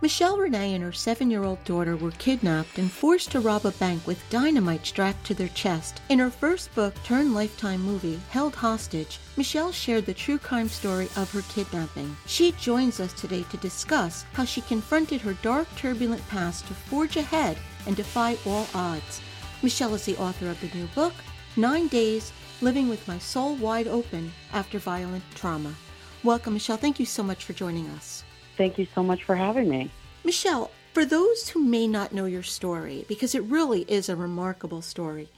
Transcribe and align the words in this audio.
Michelle 0.00 0.36
Renee 0.38 0.74
and 0.74 0.84
her 0.84 0.92
seven 0.92 1.28
year 1.28 1.42
old 1.42 1.62
daughter 1.64 1.96
were 1.96 2.12
kidnapped 2.12 2.78
and 2.78 2.88
forced 2.88 3.32
to 3.32 3.40
rob 3.40 3.66
a 3.66 3.72
bank 3.72 4.06
with 4.06 4.30
dynamite 4.30 4.86
strapped 4.86 5.26
to 5.26 5.34
their 5.34 5.48
chest. 5.48 6.00
In 6.08 6.20
her 6.20 6.30
first 6.30 6.72
book 6.76 6.94
turned 7.02 7.34
lifetime 7.34 7.82
movie, 7.82 8.20
Held 8.30 8.54
Hostage, 8.54 9.18
Michelle 9.36 9.72
shared 9.72 10.06
the 10.06 10.14
true 10.14 10.38
crime 10.38 10.68
story 10.68 11.08
of 11.16 11.32
her 11.32 11.42
kidnapping. 11.52 12.16
She 12.26 12.52
joins 12.52 13.00
us 13.00 13.12
today 13.12 13.44
to 13.50 13.56
discuss 13.56 14.24
how 14.34 14.44
she 14.44 14.60
confronted 14.60 15.20
her 15.20 15.32
dark, 15.42 15.66
turbulent 15.74 16.26
past 16.28 16.68
to 16.68 16.74
forge 16.74 17.16
ahead 17.16 17.58
and 17.84 17.96
defy 17.96 18.36
all 18.46 18.68
odds. 18.74 19.20
Michelle 19.64 19.94
is 19.94 20.04
the 20.04 20.16
author 20.18 20.48
of 20.48 20.60
the 20.60 20.78
new 20.78 20.86
book, 20.94 21.14
Nine 21.56 21.88
Days 21.88 22.32
Living 22.60 22.88
with 22.88 23.08
My 23.08 23.18
Soul 23.18 23.56
Wide 23.56 23.88
Open 23.88 24.30
After 24.52 24.78
Violent 24.78 25.24
Trauma. 25.34 25.74
Welcome, 26.22 26.54
Michelle. 26.54 26.76
Thank 26.76 27.00
you 27.00 27.06
so 27.06 27.24
much 27.24 27.42
for 27.42 27.52
joining 27.52 27.88
us. 27.88 28.22
Thank 28.56 28.76
you 28.76 28.88
so 28.92 29.04
much 29.04 29.22
for 29.22 29.36
having 29.36 29.68
me. 29.68 29.88
Michelle, 30.24 30.70
for 30.92 31.04
those 31.04 31.50
who 31.50 31.60
may 31.62 31.86
not 31.86 32.12
know 32.12 32.26
your 32.26 32.42
story, 32.42 33.04
because 33.08 33.34
it 33.34 33.42
really 33.44 33.82
is 33.82 34.08
a 34.08 34.16
remarkable 34.16 34.82
story, 34.82 35.28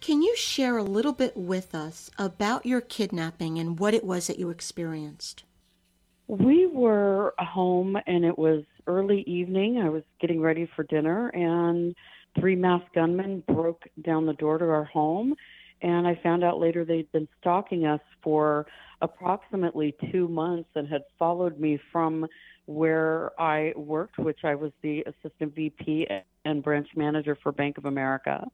can 0.00 0.22
you 0.22 0.36
share 0.36 0.78
a 0.78 0.84
little 0.84 1.12
bit 1.12 1.36
with 1.36 1.74
us 1.74 2.10
about 2.18 2.64
your 2.64 2.80
kidnapping 2.80 3.58
and 3.58 3.78
what 3.78 3.94
it 3.94 4.04
was 4.04 4.28
that 4.28 4.38
you 4.38 4.48
experienced? 4.48 5.44
We 6.28 6.66
were 6.66 7.34
home 7.38 7.96
and 8.06 8.24
it 8.24 8.38
was 8.38 8.64
early 8.86 9.22
evening. 9.22 9.78
I 9.78 9.88
was 9.88 10.04
getting 10.20 10.40
ready 10.40 10.68
for 10.76 10.84
dinner 10.84 11.28
and 11.28 11.94
three 12.38 12.54
masked 12.54 12.94
gunmen 12.94 13.42
broke 13.48 13.88
down 14.02 14.26
the 14.26 14.34
door 14.34 14.58
to 14.58 14.64
our 14.64 14.84
home 14.84 15.34
and 15.82 16.06
I 16.06 16.14
found 16.22 16.44
out 16.44 16.60
later 16.60 16.84
they'd 16.84 17.10
been 17.12 17.28
stalking 17.40 17.86
us 17.86 18.00
for 18.22 18.66
approximately 19.00 19.94
2 20.12 20.28
months 20.28 20.68
and 20.74 20.88
had 20.88 21.02
followed 21.18 21.58
me 21.58 21.78
from 21.90 22.26
where 22.68 23.30
I 23.40 23.72
worked, 23.76 24.18
which 24.18 24.40
I 24.44 24.54
was 24.54 24.72
the 24.82 25.02
assistant 25.06 25.54
VP 25.54 26.06
and 26.44 26.62
branch 26.62 26.88
manager 26.94 27.34
for 27.42 27.50
Bank 27.50 27.78
of 27.78 27.86
America. 27.86 28.46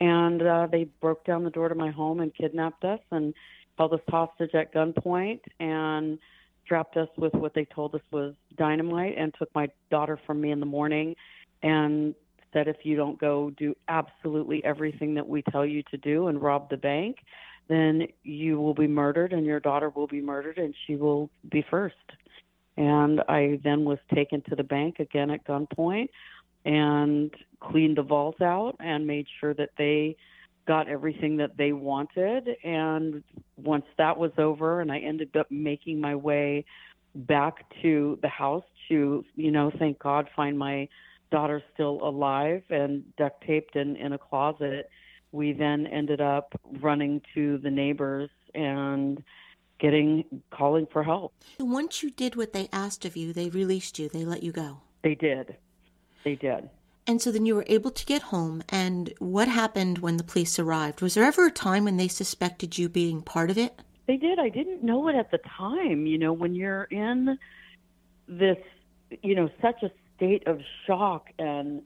And 0.00 0.42
uh, 0.42 0.66
they 0.66 0.88
broke 1.00 1.24
down 1.24 1.44
the 1.44 1.50
door 1.50 1.68
to 1.68 1.76
my 1.76 1.92
home 1.92 2.18
and 2.18 2.34
kidnapped 2.34 2.84
us 2.84 2.98
and 3.12 3.32
held 3.78 3.92
us 3.94 4.00
hostage 4.08 4.56
at 4.56 4.74
gunpoint 4.74 5.42
and 5.60 6.18
strapped 6.64 6.96
us 6.96 7.08
with 7.16 7.32
what 7.34 7.54
they 7.54 7.64
told 7.64 7.94
us 7.94 8.00
was 8.10 8.34
dynamite 8.58 9.16
and 9.16 9.32
took 9.38 9.54
my 9.54 9.68
daughter 9.88 10.18
from 10.26 10.40
me 10.40 10.50
in 10.50 10.58
the 10.58 10.66
morning 10.66 11.14
and 11.62 12.16
said 12.52 12.66
if 12.66 12.78
you 12.82 12.96
don't 12.96 13.20
go 13.20 13.50
do 13.50 13.72
absolutely 13.86 14.64
everything 14.64 15.14
that 15.14 15.28
we 15.28 15.42
tell 15.52 15.64
you 15.64 15.84
to 15.92 15.96
do 15.96 16.26
and 16.26 16.42
rob 16.42 16.68
the 16.70 16.76
bank, 16.76 17.18
then 17.68 18.08
you 18.24 18.60
will 18.60 18.74
be 18.74 18.88
murdered 18.88 19.32
and 19.32 19.46
your 19.46 19.60
daughter 19.60 19.90
will 19.90 20.08
be 20.08 20.20
murdered 20.20 20.58
and 20.58 20.74
she 20.88 20.96
will 20.96 21.30
be 21.52 21.64
first. 21.70 21.94
And 22.80 23.20
I 23.28 23.60
then 23.62 23.84
was 23.84 23.98
taken 24.14 24.40
to 24.48 24.56
the 24.56 24.64
bank 24.64 25.00
again 25.00 25.30
at 25.30 25.46
gunpoint 25.46 26.08
and 26.64 27.30
cleaned 27.60 27.98
the 27.98 28.02
vault 28.02 28.40
out 28.40 28.74
and 28.80 29.06
made 29.06 29.26
sure 29.38 29.52
that 29.52 29.68
they 29.76 30.16
got 30.66 30.88
everything 30.88 31.36
that 31.36 31.58
they 31.58 31.72
wanted. 31.72 32.48
And 32.64 33.22
once 33.58 33.84
that 33.98 34.16
was 34.16 34.32
over, 34.38 34.80
and 34.80 34.90
I 34.90 34.98
ended 35.00 35.36
up 35.36 35.50
making 35.50 36.00
my 36.00 36.14
way 36.14 36.64
back 37.14 37.66
to 37.82 38.18
the 38.22 38.28
house 38.28 38.64
to, 38.88 39.26
you 39.36 39.50
know, 39.50 39.70
thank 39.78 39.98
God, 39.98 40.30
find 40.34 40.58
my 40.58 40.88
daughter 41.30 41.62
still 41.74 42.00
alive 42.02 42.62
and 42.70 43.04
duct 43.18 43.44
taped 43.46 43.76
in, 43.76 43.96
in 43.96 44.14
a 44.14 44.18
closet. 44.18 44.88
We 45.32 45.52
then 45.52 45.86
ended 45.86 46.22
up 46.22 46.58
running 46.80 47.20
to 47.34 47.58
the 47.58 47.70
neighbors 47.70 48.30
and 48.54 49.22
getting 49.80 50.24
calling 50.50 50.86
for 50.86 51.02
help. 51.02 51.32
Once 51.58 52.02
you 52.02 52.10
did 52.10 52.36
what 52.36 52.52
they 52.52 52.68
asked 52.72 53.04
of 53.04 53.16
you, 53.16 53.32
they 53.32 53.48
released 53.48 53.98
you, 53.98 54.08
they 54.08 54.24
let 54.24 54.42
you 54.42 54.52
go. 54.52 54.78
They 55.02 55.14
did. 55.14 55.56
They 56.24 56.36
did. 56.36 56.68
And 57.06 57.20
so 57.20 57.32
then 57.32 57.46
you 57.46 57.56
were 57.56 57.64
able 57.66 57.90
to 57.90 58.06
get 58.06 58.22
home. 58.22 58.62
And 58.68 59.12
what 59.18 59.48
happened 59.48 59.98
when 59.98 60.16
the 60.16 60.22
police 60.22 60.58
arrived? 60.58 61.00
Was 61.00 61.14
there 61.14 61.24
ever 61.24 61.46
a 61.46 61.50
time 61.50 61.84
when 61.84 61.96
they 61.96 62.08
suspected 62.08 62.78
you 62.78 62.88
being 62.88 63.22
part 63.22 63.50
of 63.50 63.58
it? 63.58 63.80
They 64.06 64.16
did. 64.16 64.38
I 64.38 64.48
didn't 64.48 64.84
know 64.84 65.08
it 65.08 65.16
at 65.16 65.30
the 65.30 65.38
time. 65.38 66.06
You 66.06 66.18
know, 66.18 66.32
when 66.32 66.54
you're 66.54 66.84
in 66.84 67.38
this, 68.28 68.58
you 69.22 69.34
know, 69.34 69.48
such 69.62 69.82
a 69.82 69.90
state 70.16 70.46
of 70.46 70.60
shock 70.86 71.30
and 71.38 71.82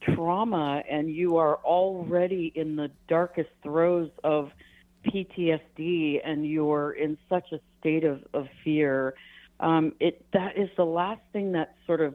trauma, 0.00 0.82
and 0.90 1.10
you 1.10 1.36
are 1.36 1.56
already 1.56 2.50
in 2.54 2.76
the 2.76 2.90
darkest 3.06 3.50
throes 3.62 4.10
of 4.24 4.50
PTSD 5.04 6.20
and 6.24 6.46
you're 6.46 6.92
in 6.92 7.16
such 7.28 7.52
a 7.52 7.60
state 7.80 8.04
of, 8.04 8.22
of 8.32 8.46
fear, 8.62 9.14
um, 9.60 9.92
it 10.00 10.24
that 10.32 10.58
is 10.58 10.68
the 10.76 10.84
last 10.84 11.20
thing 11.32 11.52
that 11.52 11.76
sort 11.86 12.00
of 12.00 12.14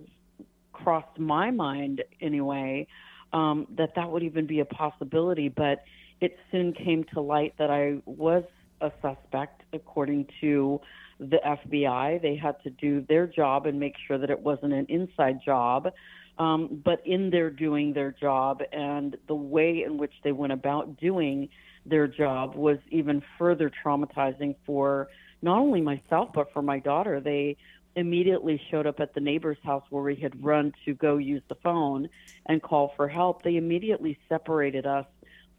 crossed 0.74 1.18
my 1.18 1.52
mind 1.52 2.04
anyway, 2.22 2.88
um, 3.34 3.68
that 3.78 3.96
that 3.96 4.10
would 4.10 4.24
even 4.24 4.46
be 4.46 4.60
a 4.60 4.66
possibility. 4.66 5.50
But 5.50 5.84
it 6.22 6.38
soon 6.52 6.74
came 6.74 7.06
to 7.14 7.22
light 7.22 7.54
that 7.58 7.70
I 7.70 8.02
was 8.06 8.44
a 8.82 8.92
suspect 9.02 9.64
according 9.74 10.28
to 10.42 10.80
the 11.20 11.38
FBI. 11.46 12.22
They 12.22 12.36
had 12.36 12.62
to 12.64 12.70
do 12.70 13.06
their 13.08 13.28
job 13.28 13.66
and 13.66 13.80
make 13.80 13.96
sure 14.08 14.18
that 14.18 14.30
it 14.30 14.40
wasn't 14.40 14.74
an 14.74 14.86
inside 14.90 15.40
job. 15.44 15.90
Um, 16.38 16.82
but 16.86 17.06
in 17.06 17.30
their 17.30 17.50
doing 17.50 17.92
their 17.92 18.14
job 18.14 18.62
and 18.72 19.18
the 19.28 19.36
way 19.36 19.84
in 19.86 19.98
which 19.98 20.14
they 20.24 20.32
went 20.32 20.54
about 20.54 20.98
doing 20.98 21.50
their 21.90 22.08
job 22.08 22.56
was 22.56 22.78
even 22.90 23.22
further 23.38 23.72
traumatizing 23.84 24.56
for 24.66 25.10
not 25.42 25.60
only 25.60 25.82
myself 25.82 26.30
but 26.34 26.52
for 26.54 26.62
my 26.62 26.80
daughter. 26.80 27.20
They 27.20 27.58
immediately 27.96 28.62
showed 28.70 28.88
up 28.88 29.00
at 29.00 29.14
the 29.14 29.20
neighbor's 29.20 29.58
house 29.64 29.84
where 29.90 30.04
we 30.04 30.16
had 30.16 30.44
run 30.44 30.74
to 30.86 30.94
go 30.94 31.18
use 31.18 31.42
the 31.50 31.56
phone 31.56 32.10
and 32.46 32.62
call 32.62 32.94
for 32.96 33.08
help. 33.08 33.44
They 33.44 33.58
immediately 33.58 34.18
separated 34.30 34.86
us 34.86 35.06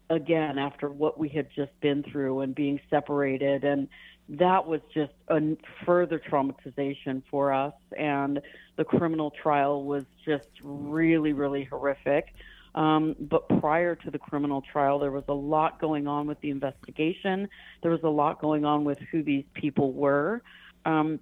again 0.09 0.57
after 0.57 0.89
what 0.89 1.17
we 1.17 1.29
had 1.29 1.47
just 1.55 1.71
been 1.79 2.03
through 2.03 2.41
and 2.41 2.53
being 2.53 2.79
separated 2.89 3.63
and 3.63 3.87
that 4.27 4.67
was 4.67 4.81
just 4.93 5.13
a 5.29 5.39
further 5.85 6.19
traumatization 6.19 7.21
for 7.29 7.53
us 7.53 7.73
and 7.97 8.41
the 8.75 8.83
criminal 8.83 9.31
trial 9.31 9.83
was 9.85 10.03
just 10.25 10.49
really 10.61 11.31
really 11.31 11.63
horrific 11.63 12.33
um, 12.75 13.15
but 13.19 13.47
prior 13.59 13.95
to 13.95 14.11
the 14.11 14.19
criminal 14.19 14.61
trial, 14.61 14.99
there 14.99 15.11
was 15.11 15.25
a 15.27 15.33
lot 15.33 15.79
going 15.81 16.07
on 16.07 16.27
with 16.27 16.39
the 16.41 16.49
investigation. 16.49 17.49
There 17.81 17.91
was 17.91 18.03
a 18.03 18.09
lot 18.09 18.39
going 18.39 18.63
on 18.63 18.83
with 18.85 18.97
who 19.11 19.23
these 19.23 19.43
people 19.53 19.91
were 19.91 20.41
um, 20.85 21.19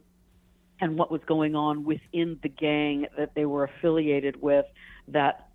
and 0.80 0.98
what 0.98 1.12
was 1.12 1.22
going 1.28 1.56
on 1.56 1.84
within 1.84 2.40
the 2.44 2.50
gang 2.50 3.07
that 3.18 3.34
they 3.36 3.46
were 3.46 3.63
affiliated 3.63 4.42
with 4.42 4.66
that 5.07 5.50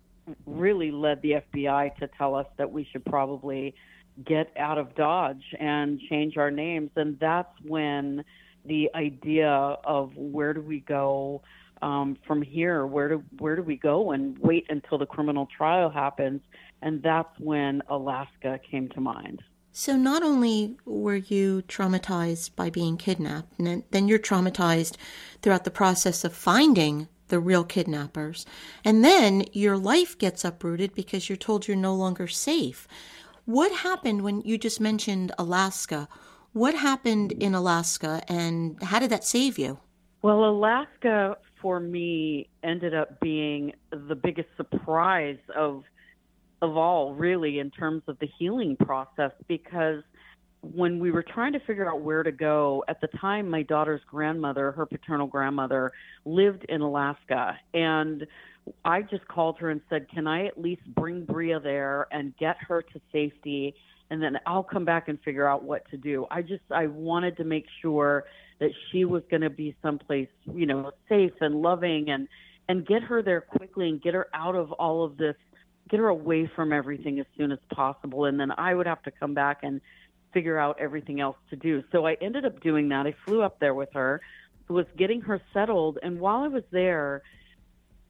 really 0.45 0.91
led 0.91 1.21
the 1.21 1.41
FBI 1.53 1.95
to 1.97 2.09
tell 2.17 2.35
us 2.35 2.47
that 2.57 2.71
we 2.71 2.87
should 2.91 3.05
probably 3.05 3.73
get 4.25 4.51
out 4.57 4.77
of 4.77 4.95
Dodge 4.95 5.43
and 5.59 5.99
change 6.09 6.37
our 6.37 6.51
names. 6.51 6.89
And 6.95 7.17
that's 7.19 7.51
when 7.65 8.23
the 8.65 8.89
idea 8.95 9.49
of 9.49 10.15
where 10.15 10.53
do 10.53 10.61
we 10.61 10.79
go 10.81 11.41
um, 11.85 12.17
from 12.25 12.41
here? 12.41 12.85
Where 12.87 13.07
do 13.07 13.23
where 13.37 13.55
do 13.55 13.61
we 13.61 13.77
go 13.77 14.11
and 14.11 14.37
wait 14.39 14.65
until 14.69 14.97
the 14.97 15.05
criminal 15.05 15.47
trial 15.55 15.89
happens? 15.89 16.41
And 16.81 17.01
that's 17.03 17.39
when 17.39 17.81
Alaska 17.89 18.59
came 18.69 18.89
to 18.89 19.01
mind. 19.01 19.43
So 19.71 19.95
not 19.95 20.23
only 20.23 20.77
were 20.85 21.15
you 21.15 21.61
traumatized 21.67 22.55
by 22.55 22.69
being 22.69 22.97
kidnapped, 22.97 23.53
then 23.59 24.07
you're 24.07 24.19
traumatized 24.19 24.95
throughout 25.41 25.65
the 25.65 25.71
process 25.71 26.23
of 26.23 26.33
finding 26.33 27.07
the 27.27 27.39
real 27.39 27.63
kidnappers. 27.63 28.45
And 28.83 29.03
then 29.03 29.43
your 29.51 29.77
life 29.77 30.17
gets 30.17 30.45
uprooted 30.45 30.95
because 30.95 31.27
you're 31.27 31.35
told 31.35 31.67
you're 31.67 31.77
no 31.77 31.93
longer 31.93 32.27
safe. 32.27 32.87
What 33.45 33.71
happened 33.71 34.21
when 34.21 34.41
you 34.41 34.57
just 34.57 34.79
mentioned 34.79 35.33
Alaska? 35.37 36.07
What 36.53 36.75
happened 36.75 37.33
in 37.33 37.53
Alaska 37.53 38.23
and 38.29 38.81
how 38.81 38.99
did 38.99 39.09
that 39.11 39.25
save 39.25 39.59
you? 39.59 39.79
Well, 40.25 40.45
Alaska 40.45 41.37
for 41.61 41.79
me 41.79 42.49
ended 42.63 42.93
up 42.93 43.19
being 43.19 43.73
the 43.91 44.15
biggest 44.15 44.49
surprise 44.57 45.37
of 45.55 45.83
of 46.61 46.77
all 46.77 47.13
really 47.13 47.59
in 47.59 47.69
terms 47.69 48.01
of 48.07 48.17
the 48.19 48.27
healing 48.39 48.75
process 48.77 49.31
because 49.47 50.03
when 50.61 50.99
we 50.99 51.11
were 51.11 51.23
trying 51.23 51.53
to 51.53 51.59
figure 51.59 51.89
out 51.89 52.01
where 52.01 52.23
to 52.23 52.31
go 52.31 52.83
at 52.87 52.99
the 53.01 53.07
time 53.19 53.49
my 53.49 53.61
daughter's 53.61 54.01
grandmother 54.09 54.71
her 54.71 54.85
paternal 54.85 55.27
grandmother 55.27 55.91
lived 56.25 56.65
in 56.69 56.81
alaska. 56.81 57.57
And 57.73 58.25
i 58.83 59.01
just 59.01 59.27
called 59.27 59.57
her 59.59 59.69
and 59.69 59.81
said 59.89 60.07
can 60.09 60.27
i 60.27 60.45
at 60.45 60.59
least 60.59 60.81
bring 60.95 61.23
bria 61.25 61.59
there 61.59 62.07
and 62.11 62.35
get 62.37 62.57
her 62.67 62.81
to 62.81 63.01
safety? 63.11 63.75
And 64.09 64.21
then 64.21 64.37
i'll 64.45 64.63
come 64.63 64.85
back 64.85 65.07
and 65.07 65.19
figure 65.21 65.47
out 65.47 65.63
what 65.63 65.89
to 65.91 65.97
do. 65.97 66.25
I 66.31 66.41
just 66.41 66.63
i 66.71 66.87
wanted 66.87 67.37
to 67.37 67.43
make 67.43 67.65
sure 67.81 68.25
that 68.59 68.71
she 68.91 69.05
was 69.05 69.23
going 69.29 69.41
to 69.41 69.49
be 69.49 69.75
someplace 69.81 70.29
you 70.53 70.65
know 70.65 70.91
safe 71.09 71.33
and 71.41 71.61
loving 71.61 72.09
and 72.09 72.27
and 72.67 72.85
get 72.85 73.03
her 73.03 73.21
there 73.21 73.41
quickly 73.41 73.89
and 73.89 74.01
get 74.01 74.13
her 74.13 74.27
out 74.33 74.55
of 74.55 74.71
all 74.73 75.03
of 75.03 75.17
this 75.17 75.35
get 75.89 75.99
her 75.99 76.07
away 76.07 76.49
from 76.55 76.73
everything 76.73 77.19
as 77.19 77.25
soon 77.37 77.51
as 77.51 77.59
possible 77.73 78.25
and 78.25 78.39
then 78.39 78.51
i 78.57 78.73
would 78.73 78.87
have 78.87 79.01
to 79.03 79.11
come 79.11 79.33
back 79.33 79.59
and 79.63 79.81
figure 80.35 80.59
out 80.59 80.75
everything 80.79 81.21
else 81.21 81.37
to 81.49 81.55
do. 81.55 81.81
So 81.93 82.05
I 82.05 82.17
ended 82.21 82.45
up 82.45 82.61
doing 82.61 82.89
that. 82.89 83.07
I 83.07 83.15
flew 83.25 83.41
up 83.41 83.57
there 83.61 83.73
with 83.73 83.89
her, 83.93 84.21
was 84.67 84.85
getting 84.97 85.21
her 85.21 85.41
settled, 85.53 85.97
and 86.03 86.19
while 86.19 86.43
I 86.43 86.49
was 86.49 86.63
there, 86.71 87.23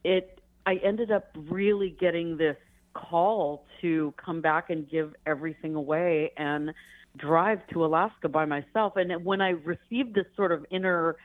it 0.04 0.40
I 0.66 0.76
ended 0.84 1.12
up 1.12 1.30
really 1.36 1.96
getting 2.00 2.38
this 2.38 2.58
call 2.96 3.66
to 3.82 4.14
come 4.18 4.42
back 4.42 4.72
and 4.72 4.90
give 4.90 5.14
everything 5.28 5.76
away 5.76 6.32
and 6.38 6.74
drive 7.18 7.66
to 7.68 7.86
Alaska 7.86 8.30
by 8.30 8.46
myself. 8.46 8.94
And 8.96 9.24
when 9.24 9.42
I 9.42 9.50
received 9.50 10.16
this 10.16 10.26
sort 10.36 10.52
of 10.52 10.66
inner 10.72 11.16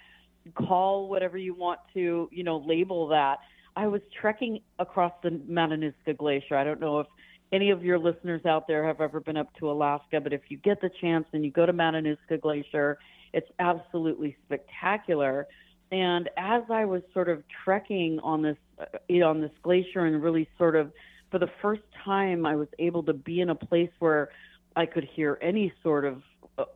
call, 0.54 1.08
whatever 1.08 1.38
you 1.38 1.54
want 1.54 1.80
to, 1.94 2.28
you 2.32 2.44
know, 2.44 2.62
label 2.66 3.08
that, 3.08 3.38
I 3.76 3.86
was 3.86 4.00
trekking 4.20 4.60
across 4.78 5.12
the 5.22 5.30
Matanuska 5.30 6.16
Glacier. 6.16 6.56
I 6.56 6.64
don't 6.64 6.80
know 6.80 7.00
if 7.00 7.06
any 7.52 7.70
of 7.70 7.84
your 7.84 7.98
listeners 7.98 8.44
out 8.46 8.66
there 8.66 8.86
have 8.86 9.00
ever 9.00 9.20
been 9.20 9.36
up 9.36 9.54
to 9.58 9.70
Alaska, 9.70 10.20
but 10.20 10.32
if 10.32 10.42
you 10.48 10.56
get 10.58 10.80
the 10.80 10.90
chance 11.00 11.26
and 11.32 11.44
you 11.44 11.50
go 11.50 11.66
to 11.66 11.72
Matanuska 11.72 12.40
Glacier, 12.40 12.98
it's 13.32 13.48
absolutely 13.58 14.36
spectacular. 14.46 15.46
And 15.92 16.28
as 16.36 16.62
I 16.70 16.84
was 16.84 17.02
sort 17.12 17.28
of 17.28 17.42
trekking 17.64 18.20
on 18.20 18.42
this 18.42 18.56
uh, 18.78 19.24
on 19.24 19.40
this 19.40 19.50
glacier 19.62 20.06
and 20.06 20.22
really 20.22 20.48
sort 20.56 20.76
of 20.76 20.92
for 21.30 21.38
the 21.38 21.50
first 21.60 21.82
time 22.04 22.46
I 22.46 22.54
was 22.54 22.68
able 22.78 23.02
to 23.04 23.12
be 23.12 23.40
in 23.40 23.50
a 23.50 23.54
place 23.54 23.90
where 23.98 24.30
I 24.76 24.86
could 24.86 25.04
hear 25.04 25.38
any 25.42 25.72
sort 25.82 26.04
of 26.04 26.22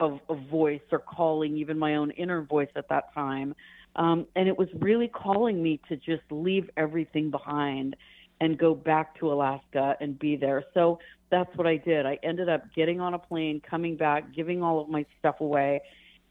of, 0.01 0.21
of 0.29 0.39
voice 0.51 0.81
or 0.93 0.99
calling, 0.99 1.57
even 1.57 1.79
my 1.79 1.97
own 1.97 2.11
inner 2.13 2.43
voice 2.43 2.69
at 2.77 2.89
that 2.89 3.13
time. 3.15 3.55
Um, 3.97 4.27
and 4.35 4.49
it 4.49 4.57
was 4.57 4.69
really 4.81 5.09
calling 5.09 5.63
me 5.63 5.81
to 5.89 5.97
just 5.97 6.23
leave 6.31 6.69
everything 6.77 7.31
behind 7.31 7.97
and 8.41 8.59
go 8.59 8.75
back 8.75 9.19
to 9.21 9.33
Alaska 9.33 9.97
and 10.01 10.19
be 10.19 10.37
there. 10.37 10.65
So 10.75 10.99
that's 11.31 11.55
what 11.57 11.67
I 11.67 11.77
did. 11.77 12.07
I 12.07 12.19
ended 12.23 12.49
up 12.49 12.63
getting 12.75 13.01
on 13.01 13.15
a 13.15 13.19
plane, 13.19 13.61
coming 13.69 13.97
back, 13.97 14.35
giving 14.35 14.63
all 14.63 14.81
of 14.81 14.89
my 14.89 15.07
stuff 15.19 15.41
away, 15.41 15.81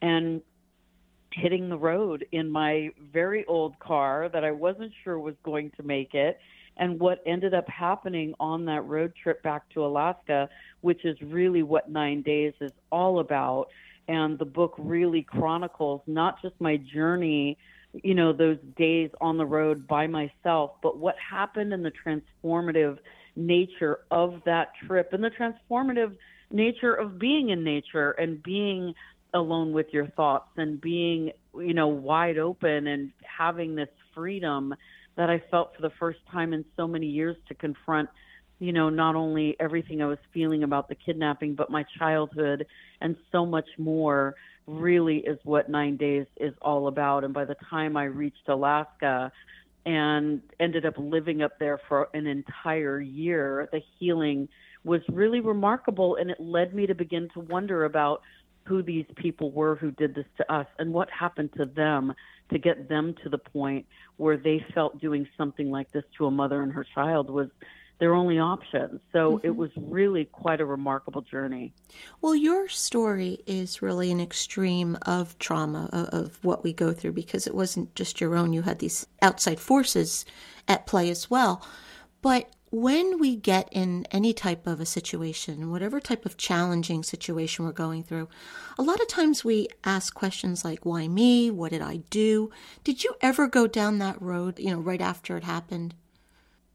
and 0.01 0.41
hitting 1.31 1.69
the 1.69 1.77
road 1.77 2.25
in 2.31 2.49
my 2.49 2.89
very 3.11 3.45
old 3.45 3.79
car 3.79 4.29
that 4.31 4.43
I 4.43 4.51
wasn't 4.51 4.91
sure 5.03 5.17
was 5.17 5.35
going 5.43 5.71
to 5.77 5.83
make 5.83 6.13
it. 6.13 6.37
And 6.77 6.99
what 6.99 7.21
ended 7.25 7.53
up 7.53 7.67
happening 7.69 8.33
on 8.39 8.65
that 8.65 8.81
road 8.81 9.13
trip 9.21 9.43
back 9.43 9.69
to 9.69 9.85
Alaska, 9.85 10.49
which 10.81 11.05
is 11.05 11.17
really 11.21 11.63
what 11.63 11.89
nine 11.89 12.21
days 12.21 12.53
is 12.61 12.71
all 12.91 13.19
about. 13.19 13.67
And 14.07 14.37
the 14.37 14.45
book 14.45 14.73
really 14.77 15.23
chronicles 15.23 16.01
not 16.07 16.41
just 16.41 16.55
my 16.59 16.77
journey 16.77 17.57
you 18.01 18.15
know, 18.15 18.33
those 18.33 18.57
days 18.75 19.11
on 19.21 19.37
the 19.37 19.45
road 19.45 19.87
by 19.87 20.07
myself, 20.07 20.71
but 20.81 20.97
what 20.97 21.15
happened 21.17 21.73
in 21.73 21.83
the 21.83 21.91
transformative 21.91 22.97
nature 23.35 23.99
of 24.09 24.41
that 24.45 24.69
trip 24.85 25.13
and 25.13 25.23
the 25.23 25.29
transformative 25.29 26.15
nature 26.51 26.93
of 26.93 27.19
being 27.19 27.49
in 27.49 27.63
nature 27.63 28.11
and 28.11 28.41
being 28.41 28.93
alone 29.33 29.73
with 29.73 29.87
your 29.91 30.07
thoughts 30.07 30.49
and 30.57 30.79
being, 30.81 31.31
you 31.55 31.73
know, 31.73 31.87
wide 31.87 32.37
open 32.37 32.87
and 32.87 33.11
having 33.23 33.75
this 33.75 33.89
freedom 34.13 34.73
that 35.15 35.29
I 35.29 35.41
felt 35.51 35.75
for 35.75 35.81
the 35.81 35.91
first 35.99 36.19
time 36.31 36.53
in 36.53 36.65
so 36.75 36.87
many 36.87 37.07
years 37.07 37.35
to 37.47 37.53
confront, 37.53 38.09
you 38.59 38.71
know, 38.71 38.89
not 38.89 39.15
only 39.15 39.55
everything 39.59 40.01
I 40.01 40.05
was 40.05 40.17
feeling 40.33 40.63
about 40.63 40.89
the 40.89 40.95
kidnapping, 40.95 41.55
but 41.55 41.69
my 41.69 41.85
childhood 41.97 42.65
and 43.01 43.15
so 43.31 43.45
much 43.45 43.67
more 43.77 44.35
really 44.65 45.17
is 45.17 45.37
what 45.43 45.69
nine 45.69 45.97
days 45.97 46.25
is 46.37 46.53
all 46.61 46.87
about. 46.87 47.23
And 47.23 47.33
by 47.33 47.45
the 47.45 47.55
time 47.69 47.97
I 47.97 48.05
reached 48.05 48.47
Alaska 48.47 49.31
and 49.85 50.41
ended 50.59 50.85
up 50.85 50.93
living 50.97 51.41
up 51.41 51.59
there 51.59 51.79
for 51.89 52.07
an 52.13 52.25
entire 52.25 53.01
year, 53.01 53.67
the 53.71 53.81
healing 53.99 54.47
was 54.85 55.01
really 55.09 55.41
remarkable. 55.41 56.15
And 56.15 56.29
it 56.29 56.39
led 56.39 56.73
me 56.73 56.87
to 56.87 56.95
begin 56.95 57.29
to 57.33 57.41
wonder 57.41 57.85
about 57.85 58.21
who 58.65 58.81
these 58.81 59.05
people 59.17 59.51
were 59.51 59.75
who 59.75 59.91
did 59.91 60.15
this 60.15 60.25
to 60.37 60.53
us 60.53 60.67
and 60.79 60.93
what 60.93 61.09
happened 61.09 61.49
to 61.57 61.65
them 61.65 62.13
to 62.51 62.59
get 62.59 62.89
them 62.89 63.15
to 63.23 63.29
the 63.29 63.37
point 63.37 63.85
where 64.17 64.37
they 64.37 64.63
felt 64.73 64.99
doing 64.99 65.27
something 65.37 65.71
like 65.71 65.91
this 65.91 66.03
to 66.17 66.25
a 66.25 66.31
mother 66.31 66.61
and 66.61 66.71
her 66.71 66.85
child 66.95 67.29
was 67.29 67.49
their 67.99 68.13
only 68.13 68.39
option. 68.39 68.99
So 69.11 69.37
mm-hmm. 69.37 69.47
it 69.47 69.55
was 69.55 69.71
really 69.77 70.25
quite 70.25 70.59
a 70.59 70.65
remarkable 70.65 71.21
journey. 71.21 71.73
Well, 72.21 72.35
your 72.35 72.67
story 72.67 73.39
is 73.45 73.81
really 73.81 74.11
an 74.11 74.19
extreme 74.19 74.97
of 75.03 75.37
trauma, 75.39 75.89
of, 75.93 76.07
of, 76.07 76.43
what 76.43 76.63
we 76.63 76.73
go 76.73 76.91
through, 76.91 77.13
because 77.13 77.47
it 77.47 77.55
wasn't 77.55 77.95
just 77.95 78.19
your 78.19 78.35
own. 78.35 78.51
You 78.51 78.63
had 78.63 78.79
these 78.79 79.07
outside 79.21 79.59
forces 79.59 80.25
at 80.67 80.85
play 80.85 81.09
as 81.09 81.29
well. 81.29 81.65
But 82.21 82.49
when 82.73 83.19
we 83.19 83.35
get 83.35 83.69
in 83.71 84.03
any 84.09 84.33
type 84.33 84.65
of 84.65 84.79
a 84.79 84.85
situation, 84.85 85.69
whatever 85.69 85.99
type 85.99 86.25
of 86.25 86.37
challenging 86.37 87.03
situation 87.03 87.63
we're 87.63 87.71
going 87.71 88.01
through, 88.01 88.27
a 88.79 88.81
lot 88.81 88.99
of 88.99 89.07
times 89.07 89.45
we 89.45 89.67
ask 89.83 90.15
questions 90.15 90.65
like, 90.65 90.83
why 90.83 91.07
me? 91.07 91.51
What 91.51 91.69
did 91.69 91.83
I 91.83 91.97
do? 92.09 92.49
Did 92.83 93.03
you 93.03 93.13
ever 93.21 93.47
go 93.47 93.67
down 93.67 93.99
that 93.99 94.19
road, 94.19 94.57
you 94.57 94.71
know, 94.71 94.79
right 94.79 95.01
after 95.01 95.37
it 95.37 95.43
happened? 95.43 95.93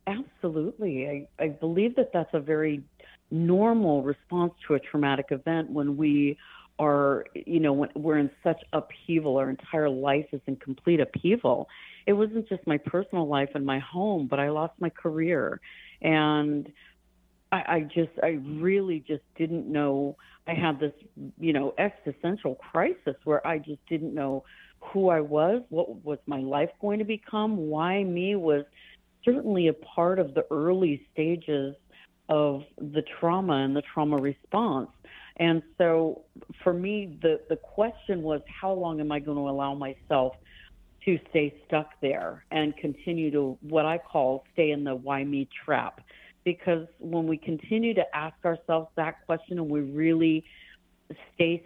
Absolutely. 0.06 1.26
I, 1.40 1.42
I 1.42 1.48
believe 1.48 1.96
that 1.96 2.12
that's 2.12 2.32
a 2.32 2.38
very 2.38 2.84
normal 3.32 4.04
response 4.04 4.52
to 4.68 4.74
a 4.74 4.78
traumatic 4.78 5.26
event 5.30 5.68
when 5.68 5.96
we 5.96 6.38
are, 6.78 7.24
you 7.34 7.58
know, 7.58 7.72
when 7.72 7.88
we're 7.96 8.18
in 8.18 8.30
such 8.44 8.62
upheaval, 8.72 9.36
our 9.36 9.50
entire 9.50 9.90
life 9.90 10.26
is 10.30 10.40
in 10.46 10.54
complete 10.54 11.00
upheaval. 11.00 11.68
It 12.06 12.12
wasn't 12.12 12.48
just 12.48 12.64
my 12.68 12.78
personal 12.78 13.26
life 13.26 13.50
and 13.56 13.66
my 13.66 13.80
home, 13.80 14.28
but 14.30 14.38
I 14.38 14.50
lost 14.50 14.74
my 14.78 14.90
career. 14.90 15.60
And 16.02 16.70
I, 17.50 17.56
I 17.56 17.80
just, 17.80 18.12
I 18.22 18.38
really 18.60 19.04
just 19.06 19.22
didn't 19.36 19.70
know. 19.70 20.16
I 20.46 20.54
had 20.54 20.80
this, 20.80 20.92
you 21.38 21.52
know, 21.52 21.74
existential 21.78 22.54
crisis 22.56 23.16
where 23.24 23.46
I 23.46 23.58
just 23.58 23.84
didn't 23.88 24.14
know 24.14 24.44
who 24.80 25.08
I 25.08 25.20
was, 25.20 25.62
what 25.70 26.04
was 26.04 26.18
my 26.26 26.38
life 26.38 26.70
going 26.80 26.98
to 27.00 27.04
become, 27.04 27.56
why 27.56 28.04
me 28.04 28.36
was 28.36 28.64
certainly 29.24 29.68
a 29.68 29.72
part 29.72 30.18
of 30.18 30.34
the 30.34 30.46
early 30.50 31.06
stages 31.12 31.74
of 32.28 32.62
the 32.78 33.02
trauma 33.18 33.64
and 33.64 33.74
the 33.74 33.82
trauma 33.92 34.16
response. 34.16 34.90
And 35.38 35.62
so 35.78 36.22
for 36.62 36.72
me, 36.72 37.18
the, 37.22 37.40
the 37.48 37.56
question 37.56 38.22
was 38.22 38.40
how 38.60 38.72
long 38.72 39.00
am 39.00 39.12
I 39.12 39.18
going 39.18 39.36
to 39.36 39.48
allow 39.48 39.74
myself 39.74 40.34
to 41.08 41.18
stay 41.30 41.54
stuck 41.66 41.88
there 42.02 42.44
and 42.50 42.76
continue 42.76 43.30
to 43.30 43.56
what 43.62 43.86
I 43.86 43.96
call 43.96 44.44
stay 44.52 44.72
in 44.72 44.84
the 44.84 44.94
why 44.94 45.24
me 45.24 45.48
trap? 45.64 46.02
Because 46.44 46.86
when 46.98 47.26
we 47.26 47.38
continue 47.38 47.94
to 47.94 48.04
ask 48.14 48.36
ourselves 48.44 48.88
that 48.96 49.24
question 49.24 49.58
and 49.58 49.70
we 49.70 49.80
really 49.80 50.44
stay 51.34 51.64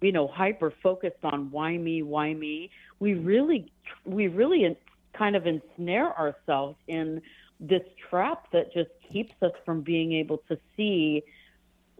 you 0.00 0.12
know 0.12 0.26
hyper 0.26 0.72
focused 0.82 1.22
on 1.24 1.50
why 1.50 1.76
me 1.76 2.02
why 2.02 2.32
me 2.32 2.70
we 3.00 3.12
really 3.14 3.70
we 4.06 4.28
really 4.28 4.76
kind 5.12 5.36
of 5.36 5.46
ensnare 5.46 6.18
ourselves 6.18 6.76
in 6.88 7.20
this 7.60 7.82
trap 8.08 8.46
that 8.50 8.72
just 8.72 8.88
keeps 9.12 9.34
us 9.42 9.52
from 9.66 9.82
being 9.82 10.14
able 10.14 10.38
to 10.48 10.58
see 10.74 11.22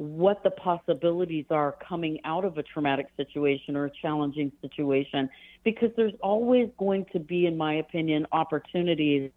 what 0.00 0.42
the 0.42 0.50
possibilities 0.50 1.44
are 1.50 1.76
coming 1.86 2.18
out 2.24 2.46
of 2.46 2.56
a 2.56 2.62
traumatic 2.62 3.08
situation 3.18 3.76
or 3.76 3.84
a 3.84 3.90
challenging 4.00 4.50
situation 4.62 5.28
because 5.62 5.90
there's 5.94 6.14
always 6.22 6.70
going 6.78 7.04
to 7.12 7.18
be 7.18 7.44
in 7.44 7.54
my 7.54 7.74
opinion 7.74 8.26
opportunities 8.32 9.30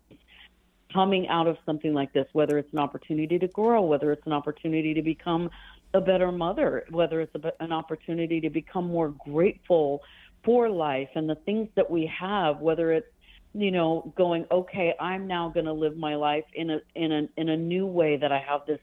coming 0.93 1.27
out 1.27 1.48
of 1.48 1.58
something 1.65 1.93
like 1.93 2.13
this 2.13 2.25
whether 2.32 2.58
it's 2.58 2.72
an 2.72 2.79
opportunity 2.79 3.38
to 3.38 3.48
grow 3.50 3.82
whether 3.82 4.13
it's 4.13 4.25
an 4.25 4.32
opportunity 4.32 4.93
to 4.93 5.01
become 5.01 5.50
a 5.93 6.00
better 6.00 6.32
mother 6.32 6.86
whether 6.91 7.20
it's 7.20 7.36
a, 7.36 7.51
an 7.62 7.74
opportunity 7.74 8.39
to 8.39 8.50
become 8.50 8.88
more 8.88 9.10
grateful 9.10 10.01
for 10.46 10.70
life 10.70 11.10
and 11.15 11.29
the 11.29 11.36
things 11.43 11.67
that 11.75 11.91
we 11.91 12.05
have 12.05 12.62
whether 12.62 12.93
it's 12.93 13.08
you 13.55 13.70
know, 13.70 14.12
going, 14.17 14.48
okay, 14.51 14.96
I'm 15.00 15.27
now 15.27 15.50
going 15.50 15.67
to 15.67 15.74
live 15.74 15.96
my 15.96 16.15
life 16.15 16.46
in 16.53 16.72
a 16.72 16.79
in 16.96 17.12
a 17.12 17.29
in 17.38 17.50
a 17.50 17.55
new 17.55 17.86
way 17.86 18.17
that 18.17 18.32
I 18.32 18.39
have 18.39 18.62
this 18.65 18.79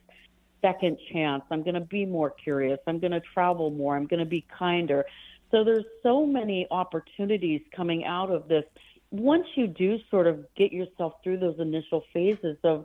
second 0.63 0.99
chance. 1.13 1.43
I'm 1.51 1.63
going 1.63 1.75
to 1.75 1.81
be 1.81 2.05
more 2.05 2.31
curious. 2.31 2.79
I'm 2.87 2.99
going 2.99 3.13
to 3.13 3.23
travel 3.35 3.71
more. 3.71 3.97
I'm 3.97 4.07
going 4.07 4.21
to 4.21 4.27
be 4.27 4.45
kinder. 4.59 5.05
So 5.51 5.65
there's 5.65 5.85
so 6.03 6.25
many 6.25 6.67
opportunities 6.71 7.61
coming 7.75 8.05
out 8.05 8.31
of 8.31 8.49
this. 8.49 8.65
Once 9.11 9.47
you 9.57 9.67
do 9.67 9.99
sort 10.11 10.27
of 10.27 10.45
get 10.57 10.73
yourself 10.73 11.15
through 11.25 11.39
those 11.39 11.57
initial 11.59 12.05
phases 12.13 12.57
of 12.65 12.85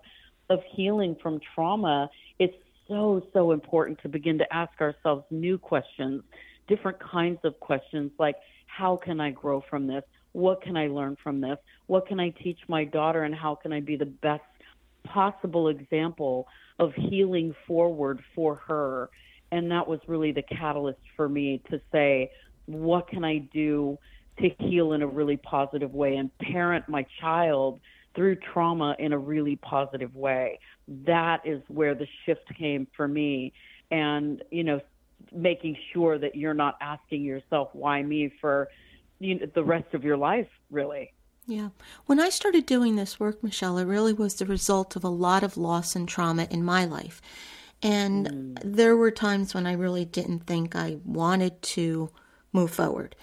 of 0.50 0.60
healing 0.76 1.16
from 1.24 1.40
trauma, 1.56 2.10
it's 2.38 2.56
so 2.88 3.22
so 3.34 3.52
important 3.52 4.00
to 4.02 4.10
begin 4.10 4.38
to 4.38 4.54
ask 4.54 4.80
ourselves 4.80 5.24
new 5.30 5.58
questions, 5.58 6.24
different 6.68 6.98
kinds 7.00 7.40
of 7.44 7.60
questions 7.60 8.12
like 8.20 8.36
how 8.66 8.96
can 8.98 9.20
I 9.20 9.32
grow 9.32 9.64
from 9.70 9.88
this? 9.88 10.04
What 10.34 10.62
can 10.62 10.76
I 10.76 10.88
learn 10.88 11.16
from 11.24 11.40
this? 11.40 11.58
What 11.88 12.08
can 12.08 12.20
I 12.20 12.30
teach 12.30 12.60
my 12.68 12.84
daughter 12.84 13.24
and 13.24 13.34
how 13.34 13.56
can 13.56 13.72
I 13.72 13.80
be 13.80 13.96
the 13.96 14.06
best 14.06 14.44
possible 15.06 15.70
example 15.70 16.48
of 16.80 16.94
healing 16.96 17.56
forward 17.68 18.22
for 18.34 18.56
her? 18.68 19.10
And 19.52 19.72
that 19.72 19.88
was 19.88 20.00
really 20.08 20.32
the 20.32 20.42
catalyst 20.42 21.00
for 21.16 21.30
me 21.30 21.62
to 21.70 21.80
say, 21.92 22.32
what 22.66 23.08
can 23.08 23.24
I 23.24 23.38
do 23.38 23.98
to 24.40 24.50
heal 24.60 24.94
in 24.94 25.02
a 25.02 25.08
really 25.08 25.38
positive 25.38 25.94
way 25.94 26.18
and 26.18 26.36
parent 26.40 26.90
my 26.90 27.06
child 27.22 27.80
through 28.16 28.38
trauma 28.54 28.96
in 29.00 29.14
a 29.14 29.18
really 29.18 29.56
positive 29.58 30.16
way? 30.16 30.60
That 31.06 31.42
is 31.46 31.62
where 31.68 31.96
the 31.96 32.08
shift 32.26 32.54
came 32.58 32.88
for 32.96 33.08
me. 33.08 33.54
And, 33.92 34.44
you 34.52 34.64
know, 34.64 34.82
making 35.32 35.78
sure 35.94 36.18
that 36.18 36.36
you're 36.36 36.54
not 36.54 36.78
asking 36.82 37.24
yourself, 37.24 37.70
why 37.74 38.02
me 38.04 38.32
for 38.42 38.68
you 39.20 39.40
know, 39.40 39.46
the 39.54 39.64
rest 39.64 39.94
of 39.94 40.04
your 40.04 40.18
life, 40.18 40.48
really. 40.70 41.14
Yeah. 41.48 41.70
When 42.06 42.20
I 42.20 42.30
started 42.30 42.66
doing 42.66 42.96
this 42.96 43.20
work, 43.20 43.44
Michelle, 43.44 43.78
it 43.78 43.86
really 43.86 44.14
was 44.14 44.36
the 44.36 44.46
result 44.46 44.96
of 44.96 45.04
a 45.04 45.10
lot 45.10 45.44
of 45.44 45.58
loss 45.58 45.96
and 45.96 46.08
trauma 46.08 46.48
in 46.50 46.64
my 46.64 46.86
life. 46.86 47.22
And 47.84 48.28
mm. 48.28 48.58
there 48.64 48.98
were 48.98 49.12
times 49.12 49.54
when 49.54 49.68
I 49.68 49.74
really 49.74 50.06
didn't 50.06 50.48
think 50.48 50.76
I 50.76 50.98
wanted 51.06 51.62
to 51.62 52.10
move 52.52 52.72
forward. 52.72 53.16